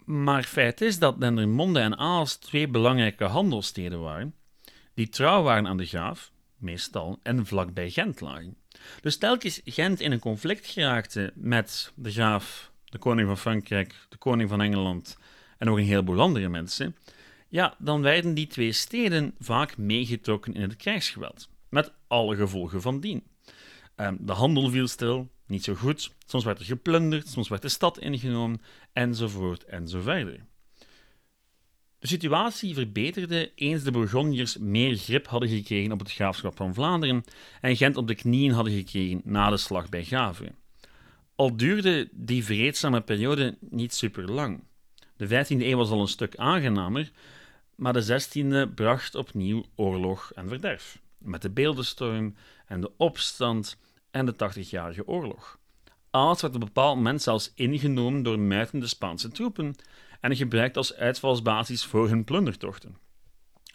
Maar 0.05 0.43
feit 0.43 0.81
is 0.81 0.99
dat 0.99 1.21
Dendermonde 1.21 1.81
en 1.81 1.99
Aalst 1.99 2.41
twee 2.41 2.69
belangrijke 2.69 3.25
handelssteden 3.25 4.01
waren, 4.01 4.35
die 4.95 5.09
trouw 5.09 5.43
waren 5.43 5.67
aan 5.67 5.77
de 5.77 5.87
graaf, 5.87 6.33
meestal, 6.57 7.19
en 7.23 7.47
vlakbij 7.47 7.91
Gent 7.91 8.21
lagen. 8.21 8.57
Dus 9.01 9.17
telkens 9.17 9.61
Gent 9.65 10.01
in 10.01 10.13
een 10.13 10.19
conflict 10.19 10.67
geraakte 10.67 11.33
met 11.35 11.93
de 11.95 12.11
graaf, 12.11 12.73
de 12.85 12.99
koning 12.99 13.27
van 13.27 13.39
Frankrijk, 13.39 14.07
de 14.09 14.17
koning 14.17 14.49
van 14.49 14.61
Engeland 14.61 15.17
en 15.63 15.69
nog 15.69 15.79
een 15.79 15.85
heleboel 15.85 16.21
andere 16.21 16.49
mensen, 16.49 16.97
ja, 17.49 17.75
dan 17.79 18.03
werden 18.03 18.35
die 18.35 18.47
twee 18.47 18.73
steden 18.73 19.35
vaak 19.39 19.77
meegetrokken 19.77 20.55
in 20.55 20.61
het 20.61 20.77
krijgsgeweld, 20.77 21.49
met 21.69 21.93
alle 22.07 22.37
gevolgen 22.37 22.83
van 22.83 23.01
dien. 23.01 23.23
Ehm, 23.97 24.17
de 24.21 24.33
handel 24.33 24.71
viel 24.71 24.89
stil, 24.89 25.31
niet 25.47 25.65
zo 25.65 25.75
goed, 25.75 26.15
soms 26.27 26.45
werd 26.45 26.59
er 26.59 26.65
geplunderd, 26.65 27.29
soms 27.29 27.49
werd 27.49 27.63
de 27.63 27.69
stad 27.69 27.99
ingenomen, 27.99 28.61
enzovoort 28.93 29.65
enzoverder. 29.65 30.45
De 31.99 32.07
situatie 32.07 32.75
verbeterde 32.75 33.53
eens 33.55 33.83
de 33.83 33.91
Bourgondiërs 33.91 34.59
meer 34.59 34.97
grip 34.97 35.27
hadden 35.27 35.49
gekregen 35.49 35.93
op 35.93 35.99
het 35.99 36.13
graafschap 36.13 36.57
van 36.57 36.75
Vlaanderen 36.75 37.25
en 37.61 37.77
Gent 37.77 37.97
op 37.97 38.07
de 38.07 38.15
knieën 38.15 38.53
hadden 38.53 38.73
gekregen 38.73 39.21
na 39.25 39.51
de 39.51 39.57
slag 39.57 39.89
bij 39.89 40.05
Gavre. 40.05 40.53
Al 41.35 41.57
duurde 41.57 42.09
die 42.13 42.45
vreedzame 42.45 43.01
periode 43.01 43.57
niet 43.61 43.95
super 43.95 44.25
lang. 44.25 44.63
De 45.17 45.27
15e 45.27 45.63
eeuw 45.63 45.77
was 45.77 45.91
al 45.91 46.01
een 46.01 46.09
stuk 46.09 46.37
aangenamer, 46.37 47.11
maar 47.75 47.93
de 47.93 48.23
16e 48.69 48.75
bracht 48.75 49.15
opnieuw 49.15 49.65
oorlog 49.75 50.33
en 50.35 50.49
verderf, 50.49 51.01
met 51.19 51.43
de 51.43 51.51
beeldenstorm 51.51 52.35
en 52.67 52.81
de 52.81 52.91
opstand 52.97 53.77
en 54.11 54.27
de 54.27 54.35
80-jarige 54.35 55.07
oorlog. 55.07 55.59
Aalst 56.11 56.41
werd 56.41 56.55
op 56.55 56.61
een 56.61 56.67
bepaald 56.67 56.97
moment 56.97 57.23
zelfs 57.23 57.53
ingenomen 57.55 58.23
door 58.23 58.39
muitende 58.39 58.87
Spaanse 58.87 59.29
troepen 59.29 59.75
en 60.21 60.37
gebruikt 60.37 60.77
als 60.77 60.95
uitvalsbasis 60.95 61.85
voor 61.85 62.09
hun 62.09 62.25
plundertochten. 62.25 62.97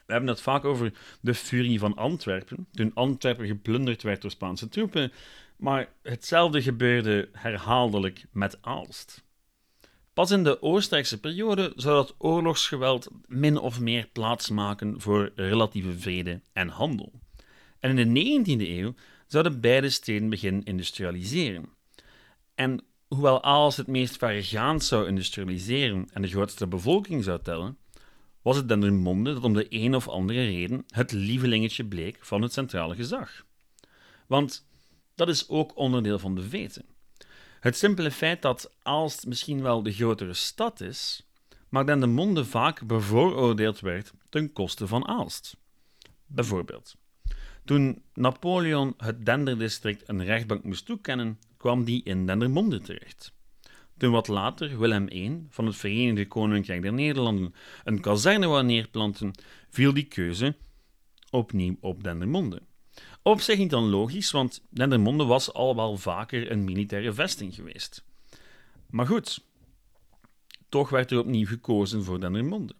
We 0.05 0.13
hebben 0.13 0.29
het 0.29 0.41
vaak 0.41 0.65
over 0.65 0.93
de 1.21 1.33
furie 1.33 1.79
van 1.79 1.95
Antwerpen, 1.95 2.67
toen 2.71 2.93
Antwerpen 2.93 3.47
geplunderd 3.47 4.03
werd 4.03 4.21
door 4.21 4.31
Spaanse 4.31 4.69
troepen, 4.69 5.11
maar 5.57 5.89
hetzelfde 6.01 6.61
gebeurde 6.61 7.29
herhaaldelijk 7.31 8.25
met 8.31 8.57
Aalst. 8.61 9.23
Pas 10.17 10.31
in 10.31 10.43
de 10.43 10.61
Oostenrijkse 10.61 11.19
periode 11.19 11.73
zou 11.75 11.95
dat 11.95 12.15
oorlogsgeweld 12.17 13.07
min 13.27 13.57
of 13.57 13.79
meer 13.79 14.09
plaatsmaken 14.13 15.01
voor 15.01 15.31
relatieve 15.35 15.97
vrede 15.97 16.41
en 16.53 16.67
handel. 16.67 17.11
En 17.79 17.97
in 17.97 18.13
de 18.13 18.43
19e 18.45 18.67
eeuw 18.67 18.93
zouden 19.27 19.61
beide 19.61 19.89
steden 19.89 20.29
beginnen 20.29 20.63
industrialiseren. 20.63 21.69
En 22.55 22.83
hoewel 23.07 23.43
Aalst 23.43 23.77
het 23.77 23.87
meest 23.87 24.17
verregaand 24.17 24.83
zou 24.83 25.07
industrialiseren 25.07 26.07
en 26.13 26.21
de 26.21 26.27
grootste 26.27 26.67
bevolking 26.67 27.23
zou 27.23 27.41
tellen, 27.41 27.77
was 28.41 28.55
het 28.55 28.67
Dendermonde 28.67 29.33
dat 29.33 29.43
om 29.43 29.53
de 29.53 29.65
een 29.69 29.95
of 29.95 30.07
andere 30.07 30.45
reden 30.45 30.83
het 30.87 31.11
lievelingetje 31.11 31.85
bleek 31.85 32.17
van 32.21 32.41
het 32.41 32.53
centrale 32.53 32.95
gezag. 32.95 33.45
Want 34.27 34.67
dat 35.15 35.29
is 35.29 35.49
ook 35.49 35.77
onderdeel 35.77 36.19
van 36.19 36.35
de 36.35 36.43
veten. 36.43 36.85
Het 37.59 37.77
simpele 37.77 38.11
feit 38.11 38.41
dat 38.41 38.71
Aalst 38.81 39.25
misschien 39.25 39.61
wel 39.61 39.83
de 39.83 39.91
grotere 39.91 40.33
stad 40.33 40.81
is, 40.81 41.27
maar 41.69 41.85
Dendermonde 41.85 42.45
vaak 42.45 42.85
bevooroordeeld 42.85 43.79
werd 43.79 44.13
ten 44.29 44.53
koste 44.53 44.87
van 44.87 45.07
Aalst. 45.07 45.57
Bijvoorbeeld, 46.25 46.95
toen 47.65 48.01
Napoleon 48.13 48.93
het 48.97 49.25
Denderdistrict 49.25 50.09
een 50.09 50.23
rechtbank 50.23 50.63
moest 50.63 50.85
toekennen, 50.85 51.39
kwam 51.57 51.83
die 51.83 52.03
in 52.03 52.25
Dendermonde 52.25 52.81
terecht. 52.81 53.31
Toen 53.97 54.11
wat 54.11 54.27
later 54.27 54.79
Willem 54.79 55.07
I 55.11 55.45
van 55.49 55.65
het 55.65 55.75
Verenigde 55.75 56.27
Koninkrijk 56.27 56.81
der 56.81 56.93
Nederlanden 56.93 57.53
een 57.83 58.01
kazerne 58.01 58.47
wou 58.47 58.63
neerplanten, 58.63 59.33
viel 59.69 59.93
die 59.93 60.03
keuze 60.03 60.55
opnieuw 61.29 61.77
op 61.81 62.03
Dendermonde. 62.03 62.61
Op 63.27 63.41
zich 63.41 63.57
niet 63.57 63.69
dan 63.69 63.89
logisch, 63.89 64.31
want 64.31 64.61
Dendermonde 64.69 65.23
was 65.23 65.53
al 65.53 65.75
wel 65.75 65.97
vaker 65.97 66.51
een 66.51 66.63
militaire 66.63 67.13
vesting 67.13 67.55
geweest. 67.55 68.03
Maar 68.89 69.07
goed, 69.07 69.43
toch 70.69 70.89
werd 70.89 71.11
er 71.11 71.19
opnieuw 71.19 71.45
gekozen 71.45 72.03
voor 72.03 72.19
Dendermonde. 72.19 72.73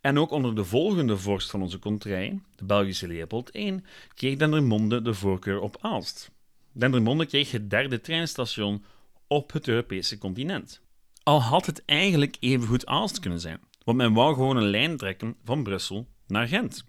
En 0.00 0.18
ook 0.18 0.30
onder 0.30 0.54
de 0.54 0.64
volgende 0.64 1.16
vorst 1.16 1.50
van 1.50 1.62
onze 1.62 1.78
contrij, 1.78 2.40
de 2.56 2.64
Belgische 2.64 3.06
Leopold 3.06 3.56
I, 3.56 3.80
kreeg 4.14 4.36
Dendermonde 4.36 5.02
de 5.02 5.14
voorkeur 5.14 5.60
op 5.60 5.76
Aalst. 5.80 6.30
Dendermonde 6.72 7.26
kreeg 7.26 7.50
het 7.50 7.70
derde 7.70 8.00
treinstation 8.00 8.84
op 9.26 9.52
het 9.52 9.68
Europese 9.68 10.18
continent. 10.18 10.80
Al 11.22 11.42
had 11.42 11.66
het 11.66 11.84
eigenlijk 11.84 12.36
evengoed 12.40 12.86
Aalst 12.86 13.18
kunnen 13.20 13.40
zijn, 13.40 13.60
want 13.84 13.98
men 13.98 14.12
wou 14.12 14.34
gewoon 14.34 14.56
een 14.56 14.70
lijn 14.70 14.96
trekken 14.96 15.36
van 15.44 15.62
Brussel 15.62 16.06
naar 16.26 16.48
Gent. 16.48 16.84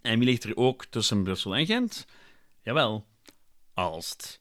En 0.00 0.18
wie 0.18 0.28
ligt 0.28 0.44
er 0.44 0.56
ook 0.56 0.84
tussen 0.84 1.22
Brussel 1.22 1.56
en 1.56 1.66
Gent? 1.66 2.06
Jawel, 2.62 3.06
Aalst. 3.74 4.38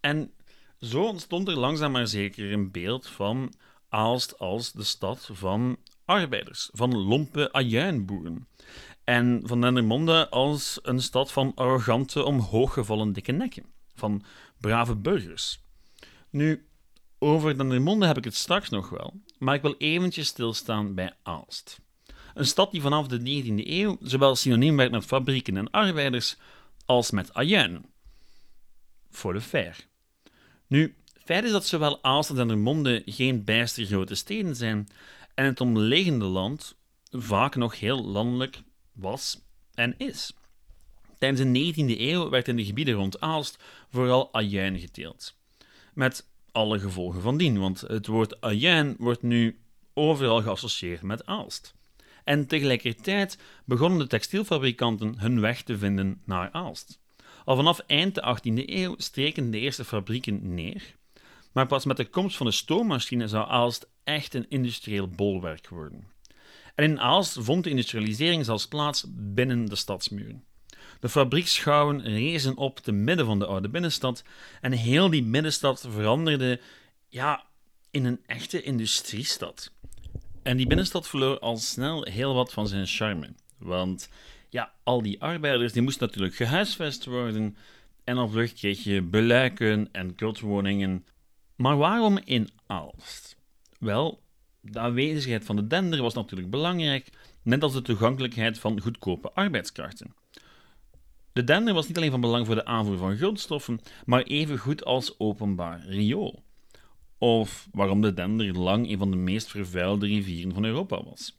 En 0.00 0.32
zo 0.80 1.02
ontstond 1.02 1.48
er 1.48 1.58
langzaam 1.58 1.92
maar 1.92 2.06
zeker 2.06 2.52
een 2.52 2.70
beeld 2.70 3.06
van 3.06 3.52
Aalst 3.88 4.38
als 4.38 4.72
de 4.72 4.82
stad 4.82 5.30
van 5.32 5.76
arbeiders, 6.04 6.70
van 6.72 6.96
lompe 6.96 7.52
ajuinboeren. 7.52 8.48
En 9.04 9.42
van 9.44 9.60
Dendermonde 9.60 10.28
als 10.28 10.78
een 10.82 11.00
stad 11.00 11.32
van 11.32 11.52
arrogante, 11.54 12.24
omhooggevallen 12.24 13.12
dikke 13.12 13.32
nekken, 13.32 13.64
van 13.94 14.22
brave 14.58 14.96
burgers. 14.96 15.60
Nu, 16.30 16.66
over 17.18 17.56
Dendermonde 17.56 18.06
heb 18.06 18.16
ik 18.16 18.24
het 18.24 18.34
straks 18.34 18.68
nog 18.68 18.88
wel, 18.88 19.20
maar 19.38 19.54
ik 19.54 19.62
wil 19.62 19.74
eventjes 19.78 20.26
stilstaan 20.26 20.94
bij 20.94 21.12
Aalst. 21.22 21.80
Een 22.34 22.46
stad 22.46 22.72
die 22.72 22.80
vanaf 22.80 23.06
de 23.06 23.18
19e 23.18 23.68
eeuw 23.68 23.96
zowel 24.00 24.36
synoniem 24.36 24.76
werd 24.76 24.90
met 24.90 25.04
fabrieken 25.04 25.56
en 25.56 25.70
arbeiders 25.70 26.36
als 26.90 27.10
met 27.10 27.34
ajuinen. 27.34 27.84
Voor 29.10 29.32
de 29.32 29.40
fair. 29.40 29.86
Nu, 30.66 30.96
feit 31.24 31.44
is 31.44 31.50
dat 31.50 31.66
zowel 31.66 32.02
Aalst 32.02 32.30
en 32.30 32.36
Dendermonde 32.36 33.02
geen 33.06 33.44
bijster 33.44 33.84
grote 33.84 34.14
steden 34.14 34.56
zijn 34.56 34.88
en 35.34 35.44
het 35.44 35.60
omliggende 35.60 36.24
land 36.24 36.76
vaak 37.10 37.56
nog 37.56 37.78
heel 37.78 38.04
landelijk 38.04 38.62
was 38.92 39.40
en 39.74 39.94
is. 39.98 40.32
Tijdens 41.18 41.40
de 41.40 41.72
19e 41.94 42.00
eeuw 42.00 42.28
werd 42.28 42.48
in 42.48 42.56
de 42.56 42.64
gebieden 42.64 42.94
rond 42.94 43.20
Aalst 43.20 43.62
vooral 43.90 44.34
ajuin 44.34 44.78
geteeld. 44.78 45.36
Met 45.94 46.28
alle 46.52 46.78
gevolgen 46.78 47.22
van 47.22 47.36
dien, 47.36 47.58
want 47.58 47.80
het 47.80 48.06
woord 48.06 48.40
ajuin 48.40 48.94
wordt 48.98 49.22
nu 49.22 49.60
overal 49.94 50.42
geassocieerd 50.42 51.02
met 51.02 51.26
Aalst. 51.26 51.74
En 52.24 52.46
tegelijkertijd 52.46 53.38
begonnen 53.64 53.98
de 53.98 54.06
textielfabrikanten 54.06 55.18
hun 55.18 55.40
weg 55.40 55.62
te 55.62 55.78
vinden 55.78 56.20
naar 56.24 56.50
Aalst. 56.52 56.98
Al 57.44 57.56
vanaf 57.56 57.78
eind 57.78 58.14
de 58.14 58.36
18e 58.36 58.68
eeuw 58.68 58.94
streken 58.98 59.50
de 59.50 59.58
eerste 59.58 59.84
fabrieken 59.84 60.54
neer, 60.54 60.94
maar 61.52 61.66
pas 61.66 61.84
met 61.84 61.96
de 61.96 62.08
komst 62.08 62.36
van 62.36 62.46
de 62.46 62.52
stoommachine 62.52 63.28
zou 63.28 63.48
Aalst 63.48 63.88
echt 64.04 64.34
een 64.34 64.46
industrieel 64.48 65.08
bolwerk 65.08 65.68
worden. 65.68 66.04
En 66.74 66.84
in 66.84 67.00
Aalst 67.00 67.36
vond 67.40 67.64
de 67.64 67.70
industrialisering 67.70 68.44
zelfs 68.44 68.68
plaats 68.68 69.04
binnen 69.08 69.64
de 69.64 69.76
stadsmuren. 69.76 70.44
De 71.00 71.08
fabrieksschouwen 71.08 72.02
rezen 72.02 72.56
op 72.56 72.78
te 72.78 72.92
midden 72.92 73.26
van 73.26 73.38
de 73.38 73.46
oude 73.46 73.68
binnenstad 73.68 74.24
en 74.60 74.72
heel 74.72 75.10
die 75.10 75.22
binnenstad 75.22 75.86
veranderde 75.90 76.60
ja, 77.08 77.44
in 77.90 78.04
een 78.04 78.20
echte 78.26 78.62
industriestad. 78.62 79.72
En 80.42 80.56
die 80.56 80.66
binnenstad 80.66 81.08
verloor 81.08 81.38
al 81.38 81.56
snel 81.56 82.04
heel 82.04 82.34
wat 82.34 82.52
van 82.52 82.68
zijn 82.68 82.86
charme. 82.86 83.34
Want 83.58 84.08
ja, 84.48 84.72
al 84.82 85.02
die 85.02 85.22
arbeiders 85.22 85.72
die 85.72 85.82
moesten 85.82 86.06
natuurlijk 86.06 86.34
gehuisvest 86.34 87.04
worden. 87.04 87.56
En 88.04 88.16
al 88.16 88.28
vlug 88.28 88.52
kreeg 88.52 88.84
je 88.84 89.02
beluiken 89.02 89.88
en 89.92 90.14
krotwoningen. 90.14 91.06
Maar 91.56 91.76
waarom 91.76 92.18
in 92.24 92.48
Aalst? 92.66 93.36
Wel, 93.78 94.22
de 94.60 94.78
aanwezigheid 94.78 95.44
van 95.44 95.56
de 95.56 95.66
dender 95.66 96.02
was 96.02 96.14
natuurlijk 96.14 96.50
belangrijk, 96.50 97.08
net 97.42 97.62
als 97.62 97.72
de 97.72 97.82
toegankelijkheid 97.82 98.58
van 98.58 98.80
goedkope 98.80 99.30
arbeidskrachten. 99.32 100.14
De 101.32 101.44
dender 101.44 101.74
was 101.74 101.88
niet 101.88 101.96
alleen 101.96 102.10
van 102.10 102.20
belang 102.20 102.46
voor 102.46 102.54
de 102.54 102.64
aanvoer 102.64 102.96
van 102.98 103.16
grondstoffen, 103.16 103.80
maar 104.04 104.22
even 104.22 104.58
goed 104.58 104.84
als 104.84 105.18
openbaar 105.18 105.84
riool. 105.86 106.42
Of 107.22 107.68
waarom 107.72 108.00
de 108.00 108.14
Dender 108.14 108.58
lang 108.58 108.90
een 108.90 108.98
van 108.98 109.10
de 109.10 109.16
meest 109.16 109.48
vervuilde 109.48 110.06
rivieren 110.06 110.54
van 110.54 110.64
Europa 110.64 111.04
was. 111.04 111.36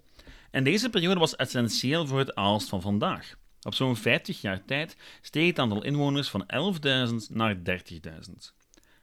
En 0.52 0.64
deze 0.64 0.90
periode 0.90 1.20
was 1.20 1.36
essentieel 1.36 2.08
voor 2.08 2.20
het 2.20 2.36
Aalst 2.36 2.70
van 2.70 2.82
vandaag. 2.82 3.36
Op 3.62 3.74
zo'n 3.74 3.96
50 3.96 4.42
jaar 4.42 4.66
tijd 4.66 4.98
steeg 5.22 5.48
het 5.48 5.60
aantal 5.60 5.84
inwoners 5.84 6.30
van 6.30 6.46
11.000 7.10 7.16
naar 7.30 7.56
30.000. 7.56 7.62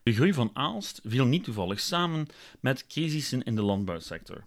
De 0.03 0.13
groei 0.13 0.33
van 0.33 0.51
Aalst 0.53 1.01
viel 1.05 1.25
niet 1.25 1.45
toevallig 1.45 1.81
samen 1.81 2.27
met 2.61 2.87
crisissen 2.87 3.43
in 3.43 3.55
de 3.55 3.63
landbouwsector. 3.63 4.45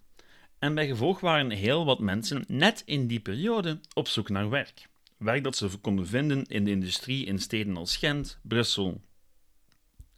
En 0.60 0.76
bij 0.76 0.88
gevolg 0.88 1.20
waren 1.20 1.50
heel 1.50 1.86
wat 1.86 2.00
mensen 2.00 2.44
net 2.48 2.84
in 2.86 3.08
die 3.08 3.20
periode 3.20 3.80
op 3.94 4.08
zoek 4.08 4.30
naar 4.30 4.50
werk. 4.50 4.88
Werk 5.18 5.44
dat 5.44 5.56
ze 5.56 5.78
konden 5.82 6.08
vinden 6.08 6.44
in 6.46 6.64
de 6.64 6.72
industrie 6.72 7.26
in 7.26 7.40
steden 7.40 7.78
als 7.78 7.98
Gent, 7.98 8.40
Brussel 8.42 9.02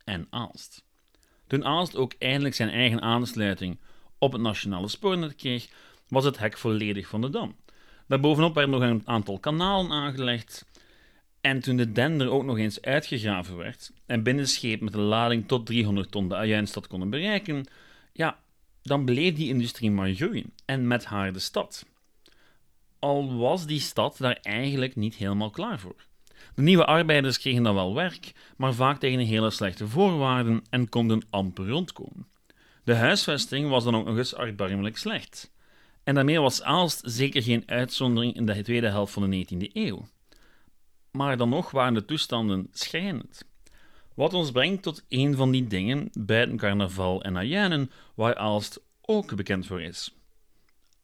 en 0.04 0.28
Aalst. 0.30 0.83
Toen 1.54 1.66
Aalst 1.66 1.96
ook 1.96 2.14
eindelijk 2.20 2.56
zijn 2.56 2.70
eigen 2.70 3.02
aansluiting 3.02 3.78
op 4.18 4.32
het 4.32 4.42
nationale 4.42 4.88
spoornet 4.88 5.36
kreeg, 5.36 5.68
was 6.08 6.26
het 6.26 6.40
hek 6.40 6.58
volledig 6.58 7.08
van 7.08 7.22
de 7.22 7.30
dam. 7.30 7.56
Daarbovenop 8.08 8.56
werden 8.56 8.80
nog 8.80 8.82
een 8.82 9.02
aantal 9.06 9.40
kanalen 9.40 9.92
aangelegd. 9.92 10.66
En 11.42 11.60
toen 11.60 11.78
de 11.78 11.92
Dender 11.92 12.30
ook 12.30 12.44
nog 12.44 12.58
eens 12.58 12.82
uitgegraven 12.82 13.58
werd 13.58 13.92
en 14.06 14.24
binnenscheep 14.24 14.82
met 14.82 14.94
een 14.94 15.00
lading 15.00 15.48
tot 15.48 15.66
300 15.66 16.12
ton 16.12 16.28
de 16.28 16.36
Ajuinstad 16.36 16.88
konden 16.88 17.10
bereiken, 17.10 17.66
ja, 18.14 18.40
dan 18.82 19.06
bleef 19.06 19.36
die 19.36 19.50
industrie 19.50 19.92
maar 19.92 20.14
groeien 20.14 20.54
en 20.66 20.88
met 20.88 21.06
haar 21.06 21.34
de 21.34 21.40
stad. 21.40 21.86
Al 23.00 23.38
was 23.38 23.66
die 23.66 23.80
stad 23.80 24.18
daar 24.18 24.38
eigenlijk 24.42 24.96
niet 24.96 25.16
helemaal 25.16 25.50
klaar 25.50 25.80
voor. 25.80 26.06
De 26.56 26.62
nieuwe 26.62 26.86
arbeiders 26.86 27.40
kregen 27.40 27.64
dan 27.64 27.76
wel 27.76 27.94
werk, 27.94 28.32
maar 28.58 28.74
vaak 28.74 29.00
tegen 29.00 29.20
hele 29.20 29.50
slechte 29.50 29.88
voorwaarden 29.88 30.62
en 30.70 30.90
konden 30.90 31.22
amper 31.30 31.68
rondkomen. 31.68 32.28
De 32.84 32.96
huisvesting 32.96 33.70
was 33.70 33.84
dan 33.84 33.96
ook 33.96 34.06
nog 34.06 34.18
eens 34.18 34.36
erbarmelijk 34.36 34.98
slecht. 34.98 35.52
En 36.04 36.16
daarmee 36.16 36.40
was 36.40 36.62
Aalst 36.62 37.02
zeker 37.06 37.44
geen 37.44 37.64
uitzondering 37.66 38.36
in 38.36 38.46
de 38.46 38.62
tweede 38.62 38.88
helft 38.88 39.14
van 39.14 39.30
de 39.30 39.46
19e 39.46 39.72
eeuw. 39.74 40.08
Maar 41.12 41.38
dan 41.38 41.50
nog 41.50 41.72
waren 41.72 41.94
de 41.94 42.06
toestanden 42.06 42.68
schrijnend. 42.72 43.44
Wat 44.16 44.34
ons 44.34 44.52
brengt 44.52 44.84
tot 44.84 45.06
een 45.10 45.36
van 45.36 45.52
die 45.52 45.68
dingen 45.68 46.10
buiten 46.20 46.58
carnaval 46.58 47.24
en 47.24 47.38
ajuinen 47.38 47.92
waar 48.16 48.36
Aalst 48.36 48.82
ook 49.02 49.36
bekend 49.36 49.66
voor 49.66 49.82
is. 49.82 50.16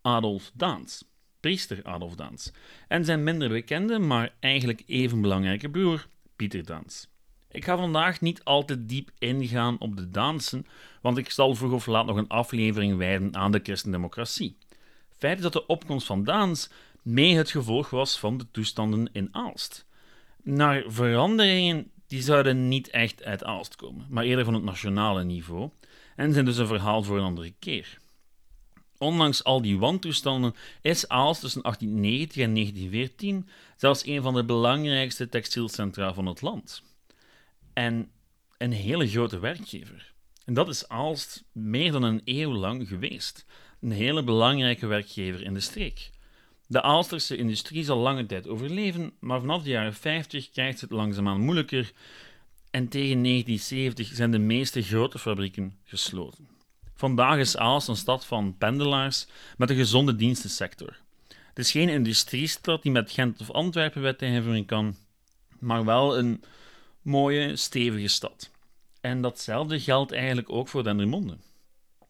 Adolf 0.01 0.51
Daans 0.53 1.03
priester 1.39 1.79
Adolf 1.83 2.15
Daans, 2.15 2.51
en 2.87 3.05
zijn 3.05 3.23
minder 3.23 3.49
bekende, 3.49 3.99
maar 3.99 4.33
eigenlijk 4.39 4.83
even 4.85 5.21
belangrijke 5.21 5.69
broer, 5.69 6.07
Pieter 6.35 6.65
Daans. 6.65 7.07
Ik 7.51 7.65
ga 7.65 7.77
vandaag 7.77 8.21
niet 8.21 8.43
al 8.43 8.65
te 8.65 8.85
diep 8.85 9.11
ingaan 9.17 9.79
op 9.79 9.97
de 9.97 10.09
dansen, 10.09 10.65
want 11.01 11.17
ik 11.17 11.29
zal 11.29 11.55
vroeg 11.55 11.71
of 11.71 11.85
laat 11.85 12.05
nog 12.05 12.17
een 12.17 12.27
aflevering 12.27 12.97
wijden 12.97 13.35
aan 13.35 13.51
de 13.51 13.59
christendemocratie. 13.63 14.57
Feit 15.17 15.37
is 15.37 15.43
dat 15.43 15.53
de 15.53 15.65
opkomst 15.65 16.05
van 16.05 16.23
Daans 16.23 16.69
mee 17.01 17.35
het 17.35 17.51
gevolg 17.51 17.89
was 17.89 18.19
van 18.19 18.37
de 18.37 18.45
toestanden 18.51 19.09
in 19.11 19.29
Aalst. 19.31 19.85
Naar 20.43 20.83
veranderingen 20.87 21.91
die 22.07 22.21
zouden 22.21 22.67
niet 22.67 22.89
echt 22.89 23.23
uit 23.23 23.43
Aalst 23.43 23.75
komen, 23.75 24.05
maar 24.09 24.23
eerder 24.23 24.45
van 24.45 24.53
het 24.53 24.63
nationale 24.63 25.23
niveau, 25.23 25.69
en 26.15 26.33
zijn 26.33 26.45
dus 26.45 26.57
een 26.57 26.67
verhaal 26.67 27.03
voor 27.03 27.17
een 27.17 27.23
andere 27.23 27.53
keer. 27.59 27.97
Ondanks 28.99 29.43
al 29.43 29.61
die 29.61 29.77
wantoestanden 29.77 30.55
is 30.81 31.07
Aalst 31.07 31.41
tussen 31.41 31.61
1890 31.61 32.43
en 32.43 32.53
1914 32.53 33.49
zelfs 33.77 34.05
een 34.05 34.21
van 34.21 34.33
de 34.33 34.43
belangrijkste 34.43 35.29
textielcentra 35.29 36.13
van 36.13 36.25
het 36.25 36.41
land. 36.41 36.83
En 37.73 38.11
een 38.57 38.71
hele 38.71 39.07
grote 39.07 39.39
werkgever. 39.39 40.13
En 40.45 40.53
dat 40.53 40.69
is 40.69 40.87
Aalst 40.87 41.43
meer 41.51 41.91
dan 41.91 42.03
een 42.03 42.21
eeuw 42.25 42.53
lang 42.53 42.87
geweest. 42.87 43.45
Een 43.81 43.91
hele 43.91 44.23
belangrijke 44.23 44.87
werkgever 44.87 45.43
in 45.43 45.53
de 45.53 45.59
streek. 45.59 46.09
De 46.67 46.81
Aalsterse 46.81 47.37
industrie 47.37 47.83
zal 47.83 47.97
lange 47.97 48.25
tijd 48.25 48.47
overleven, 48.47 49.11
maar 49.19 49.39
vanaf 49.39 49.63
de 49.63 49.69
jaren 49.69 49.93
50 49.93 50.49
krijgt 50.49 50.81
het 50.81 50.91
langzaamaan 50.91 51.41
moeilijker 51.41 51.91
en 52.71 52.87
tegen 52.87 53.23
1970 53.23 54.07
zijn 54.07 54.31
de 54.31 54.39
meeste 54.39 54.81
grote 54.81 55.19
fabrieken 55.19 55.77
gesloten. 55.83 56.58
Vandaag 56.99 57.37
is 57.37 57.57
Aalst 57.57 57.87
een 57.87 57.95
stad 57.95 58.25
van 58.25 58.55
pendelaars 58.57 59.27
met 59.57 59.69
een 59.69 59.75
gezonde 59.75 60.15
dienstensector. 60.15 60.97
Het 61.27 61.59
is 61.59 61.71
geen 61.71 61.89
industriestad 61.89 62.81
die 62.83 62.91
met 62.91 63.11
Gent 63.11 63.41
of 63.41 63.51
Antwerpen 63.51 64.01
wedijveren 64.01 64.65
kan, 64.65 64.95
maar 65.59 65.85
wel 65.85 66.17
een 66.17 66.43
mooie, 67.01 67.55
stevige 67.55 68.07
stad. 68.07 68.51
En 69.01 69.21
datzelfde 69.21 69.79
geldt 69.79 70.11
eigenlijk 70.11 70.51
ook 70.51 70.67
voor 70.67 70.83
Dendermonde. 70.83 71.37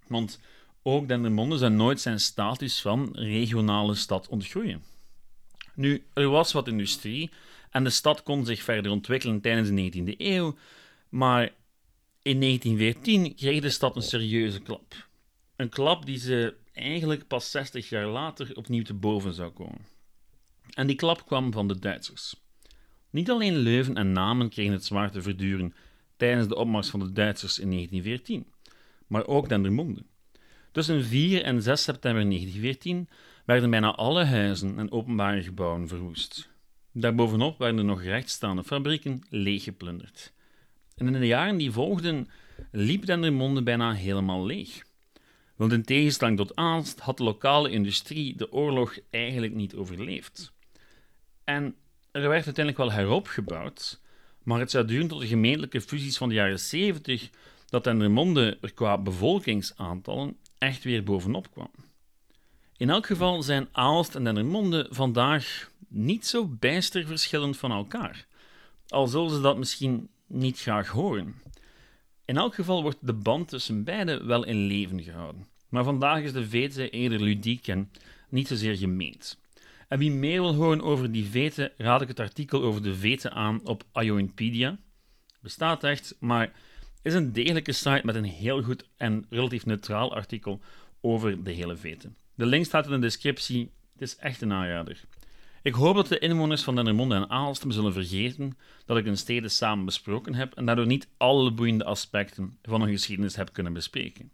Want 0.08 0.40
ook 0.84 1.08
Dendermonde 1.08 1.58
zou 1.58 1.72
nooit 1.72 2.02
zijn 2.02 2.20
status 2.20 2.82
van 2.82 3.10
regionale 3.14 3.96
stad 3.96 4.28
ontgroeien. 4.28 4.84
Nu, 5.74 6.04
er 6.14 6.30
was 6.30 6.52
wat 6.52 6.68
industrie 6.68 7.32
en 7.72 7.84
de 7.84 7.90
stad 7.90 8.24
kon 8.24 8.46
zich 8.46 8.62
verder 8.64 8.92
ontwikkelen 8.92 9.42
tijdens 9.42 9.70
de 9.70 10.14
19e 10.14 10.18
eeuw, 10.18 10.58
maar 11.10 11.52
in 12.22 12.40
1914 12.40 13.36
kreeg 13.36 13.62
de 13.62 13.70
stad 13.70 13.96
een 13.96 14.02
serieuze 14.02 14.62
klap. 14.62 15.08
Een 15.56 15.70
klap 15.70 16.06
die 16.06 16.18
ze 16.18 16.56
eigenlijk 16.74 17.28
pas 17.28 17.52
60 17.52 17.90
jaar 17.90 18.08
later 18.08 18.56
opnieuw 18.56 18.84
te 18.84 18.94
boven 18.94 19.34
zou 19.34 19.52
komen. 19.52 19.86
En 20.74 20.88
die 20.88 20.96
klap 20.96 21.26
kwam 21.26 21.52
van 21.52 21.68
de 21.68 21.80
Duitsers. 21.80 22.36
Niet 23.10 23.30
alleen 23.30 23.58
Leuven 23.58 23.96
en 23.96 24.12
Namen 24.12 24.50
kregen 24.50 24.74
het 24.74 24.86
zwaar 24.86 25.12
te 25.12 25.22
verduren 25.22 25.74
tijdens 26.18 26.48
de 26.48 26.56
opmars 26.56 26.90
van 26.90 27.00
de 27.00 27.12
Duitsers 27.12 27.60
in 27.60 27.70
1914, 27.70 28.46
maar 29.08 29.28
ook 29.28 29.50
Dendermonde. 29.50 30.04
Tussen 30.72 31.04
4 31.04 31.44
en 31.44 31.62
6 31.62 31.84
september 31.84 32.24
1914 32.24 33.10
werden 33.46 33.70
bijna 33.70 33.96
alle 33.96 34.24
huizen 34.24 34.80
en 34.80 34.92
openbare 34.92 35.44
gebouwen 35.44 35.88
verwoest. 35.88 36.50
Daarbovenop 36.92 37.58
werden 37.58 37.78
er 37.78 37.86
nog 37.86 38.04
rechtstaande 38.04 38.64
fabrieken 38.64 39.22
leeggeplunderd. 39.30 40.34
En 41.00 41.16
in 41.16 41.20
de 41.20 41.28
jaren 41.28 41.58
die 41.58 41.72
volgden 41.72 42.30
liep 42.72 43.06
Dendermonde 43.06 43.64
bijna 43.64 43.94
helemaal 43.94 44.46
leeg. 44.46 44.84
Want 45.56 45.72
in 45.72 45.84
tegenstelling 45.84 46.38
tot 46.38 46.56
Aalst 46.56 47.00
had 47.00 47.18
de 47.18 47.24
lokale 47.24 47.70
industrie 47.70 48.36
de 48.36 48.52
oorlog 48.52 48.98
eigenlijk 49.10 49.54
niet 49.54 49.76
overleefd. 49.76 50.52
En 51.44 51.76
er 52.12 52.30
werd 52.30 52.46
uiteindelijk 52.46 52.78
wel 52.78 52.92
heropgebouwd, 52.92 54.02
maar 54.44 54.60
het 54.60 54.72
zou 54.72 54.86
duren 54.86 55.08
tot 55.08 55.22
de 55.22 55.28
gemeentelijke 55.28 55.82
fusies 55.82 56.18
van 56.18 56.30
de 56.30 56.36
jaren 56.36 56.60
70 56.60 57.30
dat 57.66 57.84
Dendermonde 57.84 58.58
er 58.62 58.74
qua 58.74 58.98
bevolkingsaantallen 58.98 60.38
echt 60.58 60.84
weer 60.84 61.04
bovenop 61.04 61.52
kwam. 61.52 61.72
In 62.78 62.90
elk 62.90 63.06
geval 63.06 63.44
zijn 63.44 63.68
Aalst 63.72 64.16
en 64.16 64.24
Dendermonde 64.24 64.88
vandaag 64.90 65.72
niet 65.88 66.28
zo 66.28 66.48
bijster 66.48 67.06
verschillend 67.06 67.58
van 67.58 67.72
elkaar, 67.72 68.26
al 68.88 69.08
zullen 69.08 69.30
ze 69.30 69.42
dat 69.42 69.58
misschien 69.58 70.10
niet 70.30 70.60
graag 70.60 70.88
horen. 70.88 71.36
In 72.26 72.38
elk 72.38 72.56
geval 72.56 72.82
wordt 72.82 72.98
de 73.02 73.14
band 73.14 73.48
tussen 73.48 73.84
beiden 73.84 74.28
wel 74.28 74.46
in 74.46 74.66
leven 74.66 75.04
gehouden, 75.04 75.48
maar 75.70 75.84
vandaag 75.84 76.22
is 76.22 76.34
de 76.34 76.48
vete 76.48 76.90
eerder 76.90 77.22
ludiek 77.22 77.68
en 77.68 77.92
niet 78.30 78.48
zozeer 78.48 78.78
gemeend. 78.78 79.40
En 79.88 80.00
wie 80.00 80.12
meer 80.12 80.42
wil 80.42 80.56
horen 80.56 80.82
over 80.82 81.12
die 81.12 81.26
vete, 81.26 81.72
raad 81.78 82.02
ik 82.02 82.08
het 82.08 82.20
artikel 82.20 82.64
over 82.64 82.84
de 82.84 82.96
vete 82.96 83.30
aan 83.30 83.68
op 83.68 83.84
Ioinpedia. 83.94 84.78
Bestaat 85.42 85.84
echt, 85.84 86.16
maar 86.20 86.52
is 87.02 87.14
een 87.14 87.34
degelijke 87.34 87.72
site 87.72 88.02
met 88.04 88.16
een 88.16 88.24
heel 88.24 88.64
goed 88.64 88.86
en 88.98 89.26
relatief 89.30 89.66
neutraal 89.66 90.16
artikel 90.16 90.62
over 91.02 91.44
de 91.44 91.52
hele 91.52 91.76
vete. 91.76 92.10
De 92.36 92.46
link 92.46 92.66
staat 92.66 92.86
in 92.86 92.92
de 92.92 93.00
descriptie. 93.00 93.72
Het 93.94 94.02
is 94.02 94.16
echt 94.16 94.42
een 94.42 94.54
aanrader. 94.54 95.04
Ik 95.62 95.74
hoop 95.74 95.96
dat 95.96 96.08
de 96.08 96.20
inwoners 96.20 96.64
van 96.64 96.76
Dendermonde 96.76 97.16
en 97.16 97.30
Aalst 97.30 97.66
me 97.66 97.72
zullen 97.72 97.94
vergeten 97.94 98.58
dat 98.86 98.98
ik 98.98 99.06
hun 99.06 99.18
steden 99.18 99.52
samen 99.52 99.86
besproken 99.86 100.34
heb 100.34 100.54
en 100.54 100.66
daardoor 100.66 100.86
niet 100.86 101.08
alle 101.18 101.52
boeiende 101.52 101.84
aspecten 101.84 102.58
van 102.62 102.82
hun 102.82 102.92
geschiedenis 102.92 103.36
heb 103.36 103.54
kunnen 103.54 103.74
bespreken. 103.74 104.32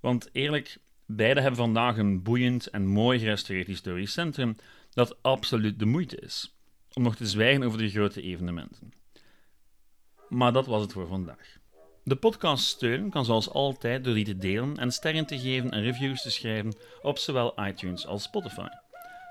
Want 0.00 0.28
eerlijk, 0.32 0.78
beide 1.06 1.40
hebben 1.40 1.60
vandaag 1.60 1.96
een 1.96 2.22
boeiend 2.22 2.66
en 2.66 2.86
mooi 2.86 3.18
gerestaureerd 3.18 3.66
historisch 3.66 4.12
centrum 4.12 4.56
dat 4.90 5.22
absoluut 5.22 5.78
de 5.78 5.86
moeite 5.86 6.16
is, 6.16 6.56
om 6.92 7.02
nog 7.02 7.16
te 7.16 7.26
zwijgen 7.26 7.62
over 7.62 7.78
de 7.78 7.90
grote 7.90 8.22
evenementen. 8.22 8.92
Maar 10.28 10.52
dat 10.52 10.66
was 10.66 10.82
het 10.82 10.92
voor 10.92 11.06
vandaag. 11.06 11.56
De 12.04 12.16
podcast 12.16 12.64
steunen 12.64 13.10
kan 13.10 13.24
zoals 13.24 13.50
altijd 13.50 14.04
door 14.04 14.14
die 14.14 14.24
te 14.24 14.36
delen 14.36 14.76
en 14.76 14.92
sterren 14.92 15.26
te 15.26 15.38
geven 15.38 15.70
en 15.70 15.82
reviews 15.82 16.22
te 16.22 16.30
schrijven 16.30 16.74
op 17.02 17.18
zowel 17.18 17.66
iTunes 17.66 18.06
als 18.06 18.22
Spotify. 18.22 18.68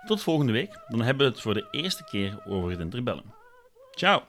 Tot 0.05 0.23
volgende 0.23 0.51
week, 0.51 0.79
dan 0.88 1.01
hebben 1.01 1.25
we 1.25 1.31
het 1.31 1.41
voor 1.41 1.53
de 1.53 1.67
eerste 1.71 2.03
keer 2.03 2.39
over 2.45 2.77
de 2.77 2.83
interbellen. 2.83 3.33
Ciao! 3.91 4.23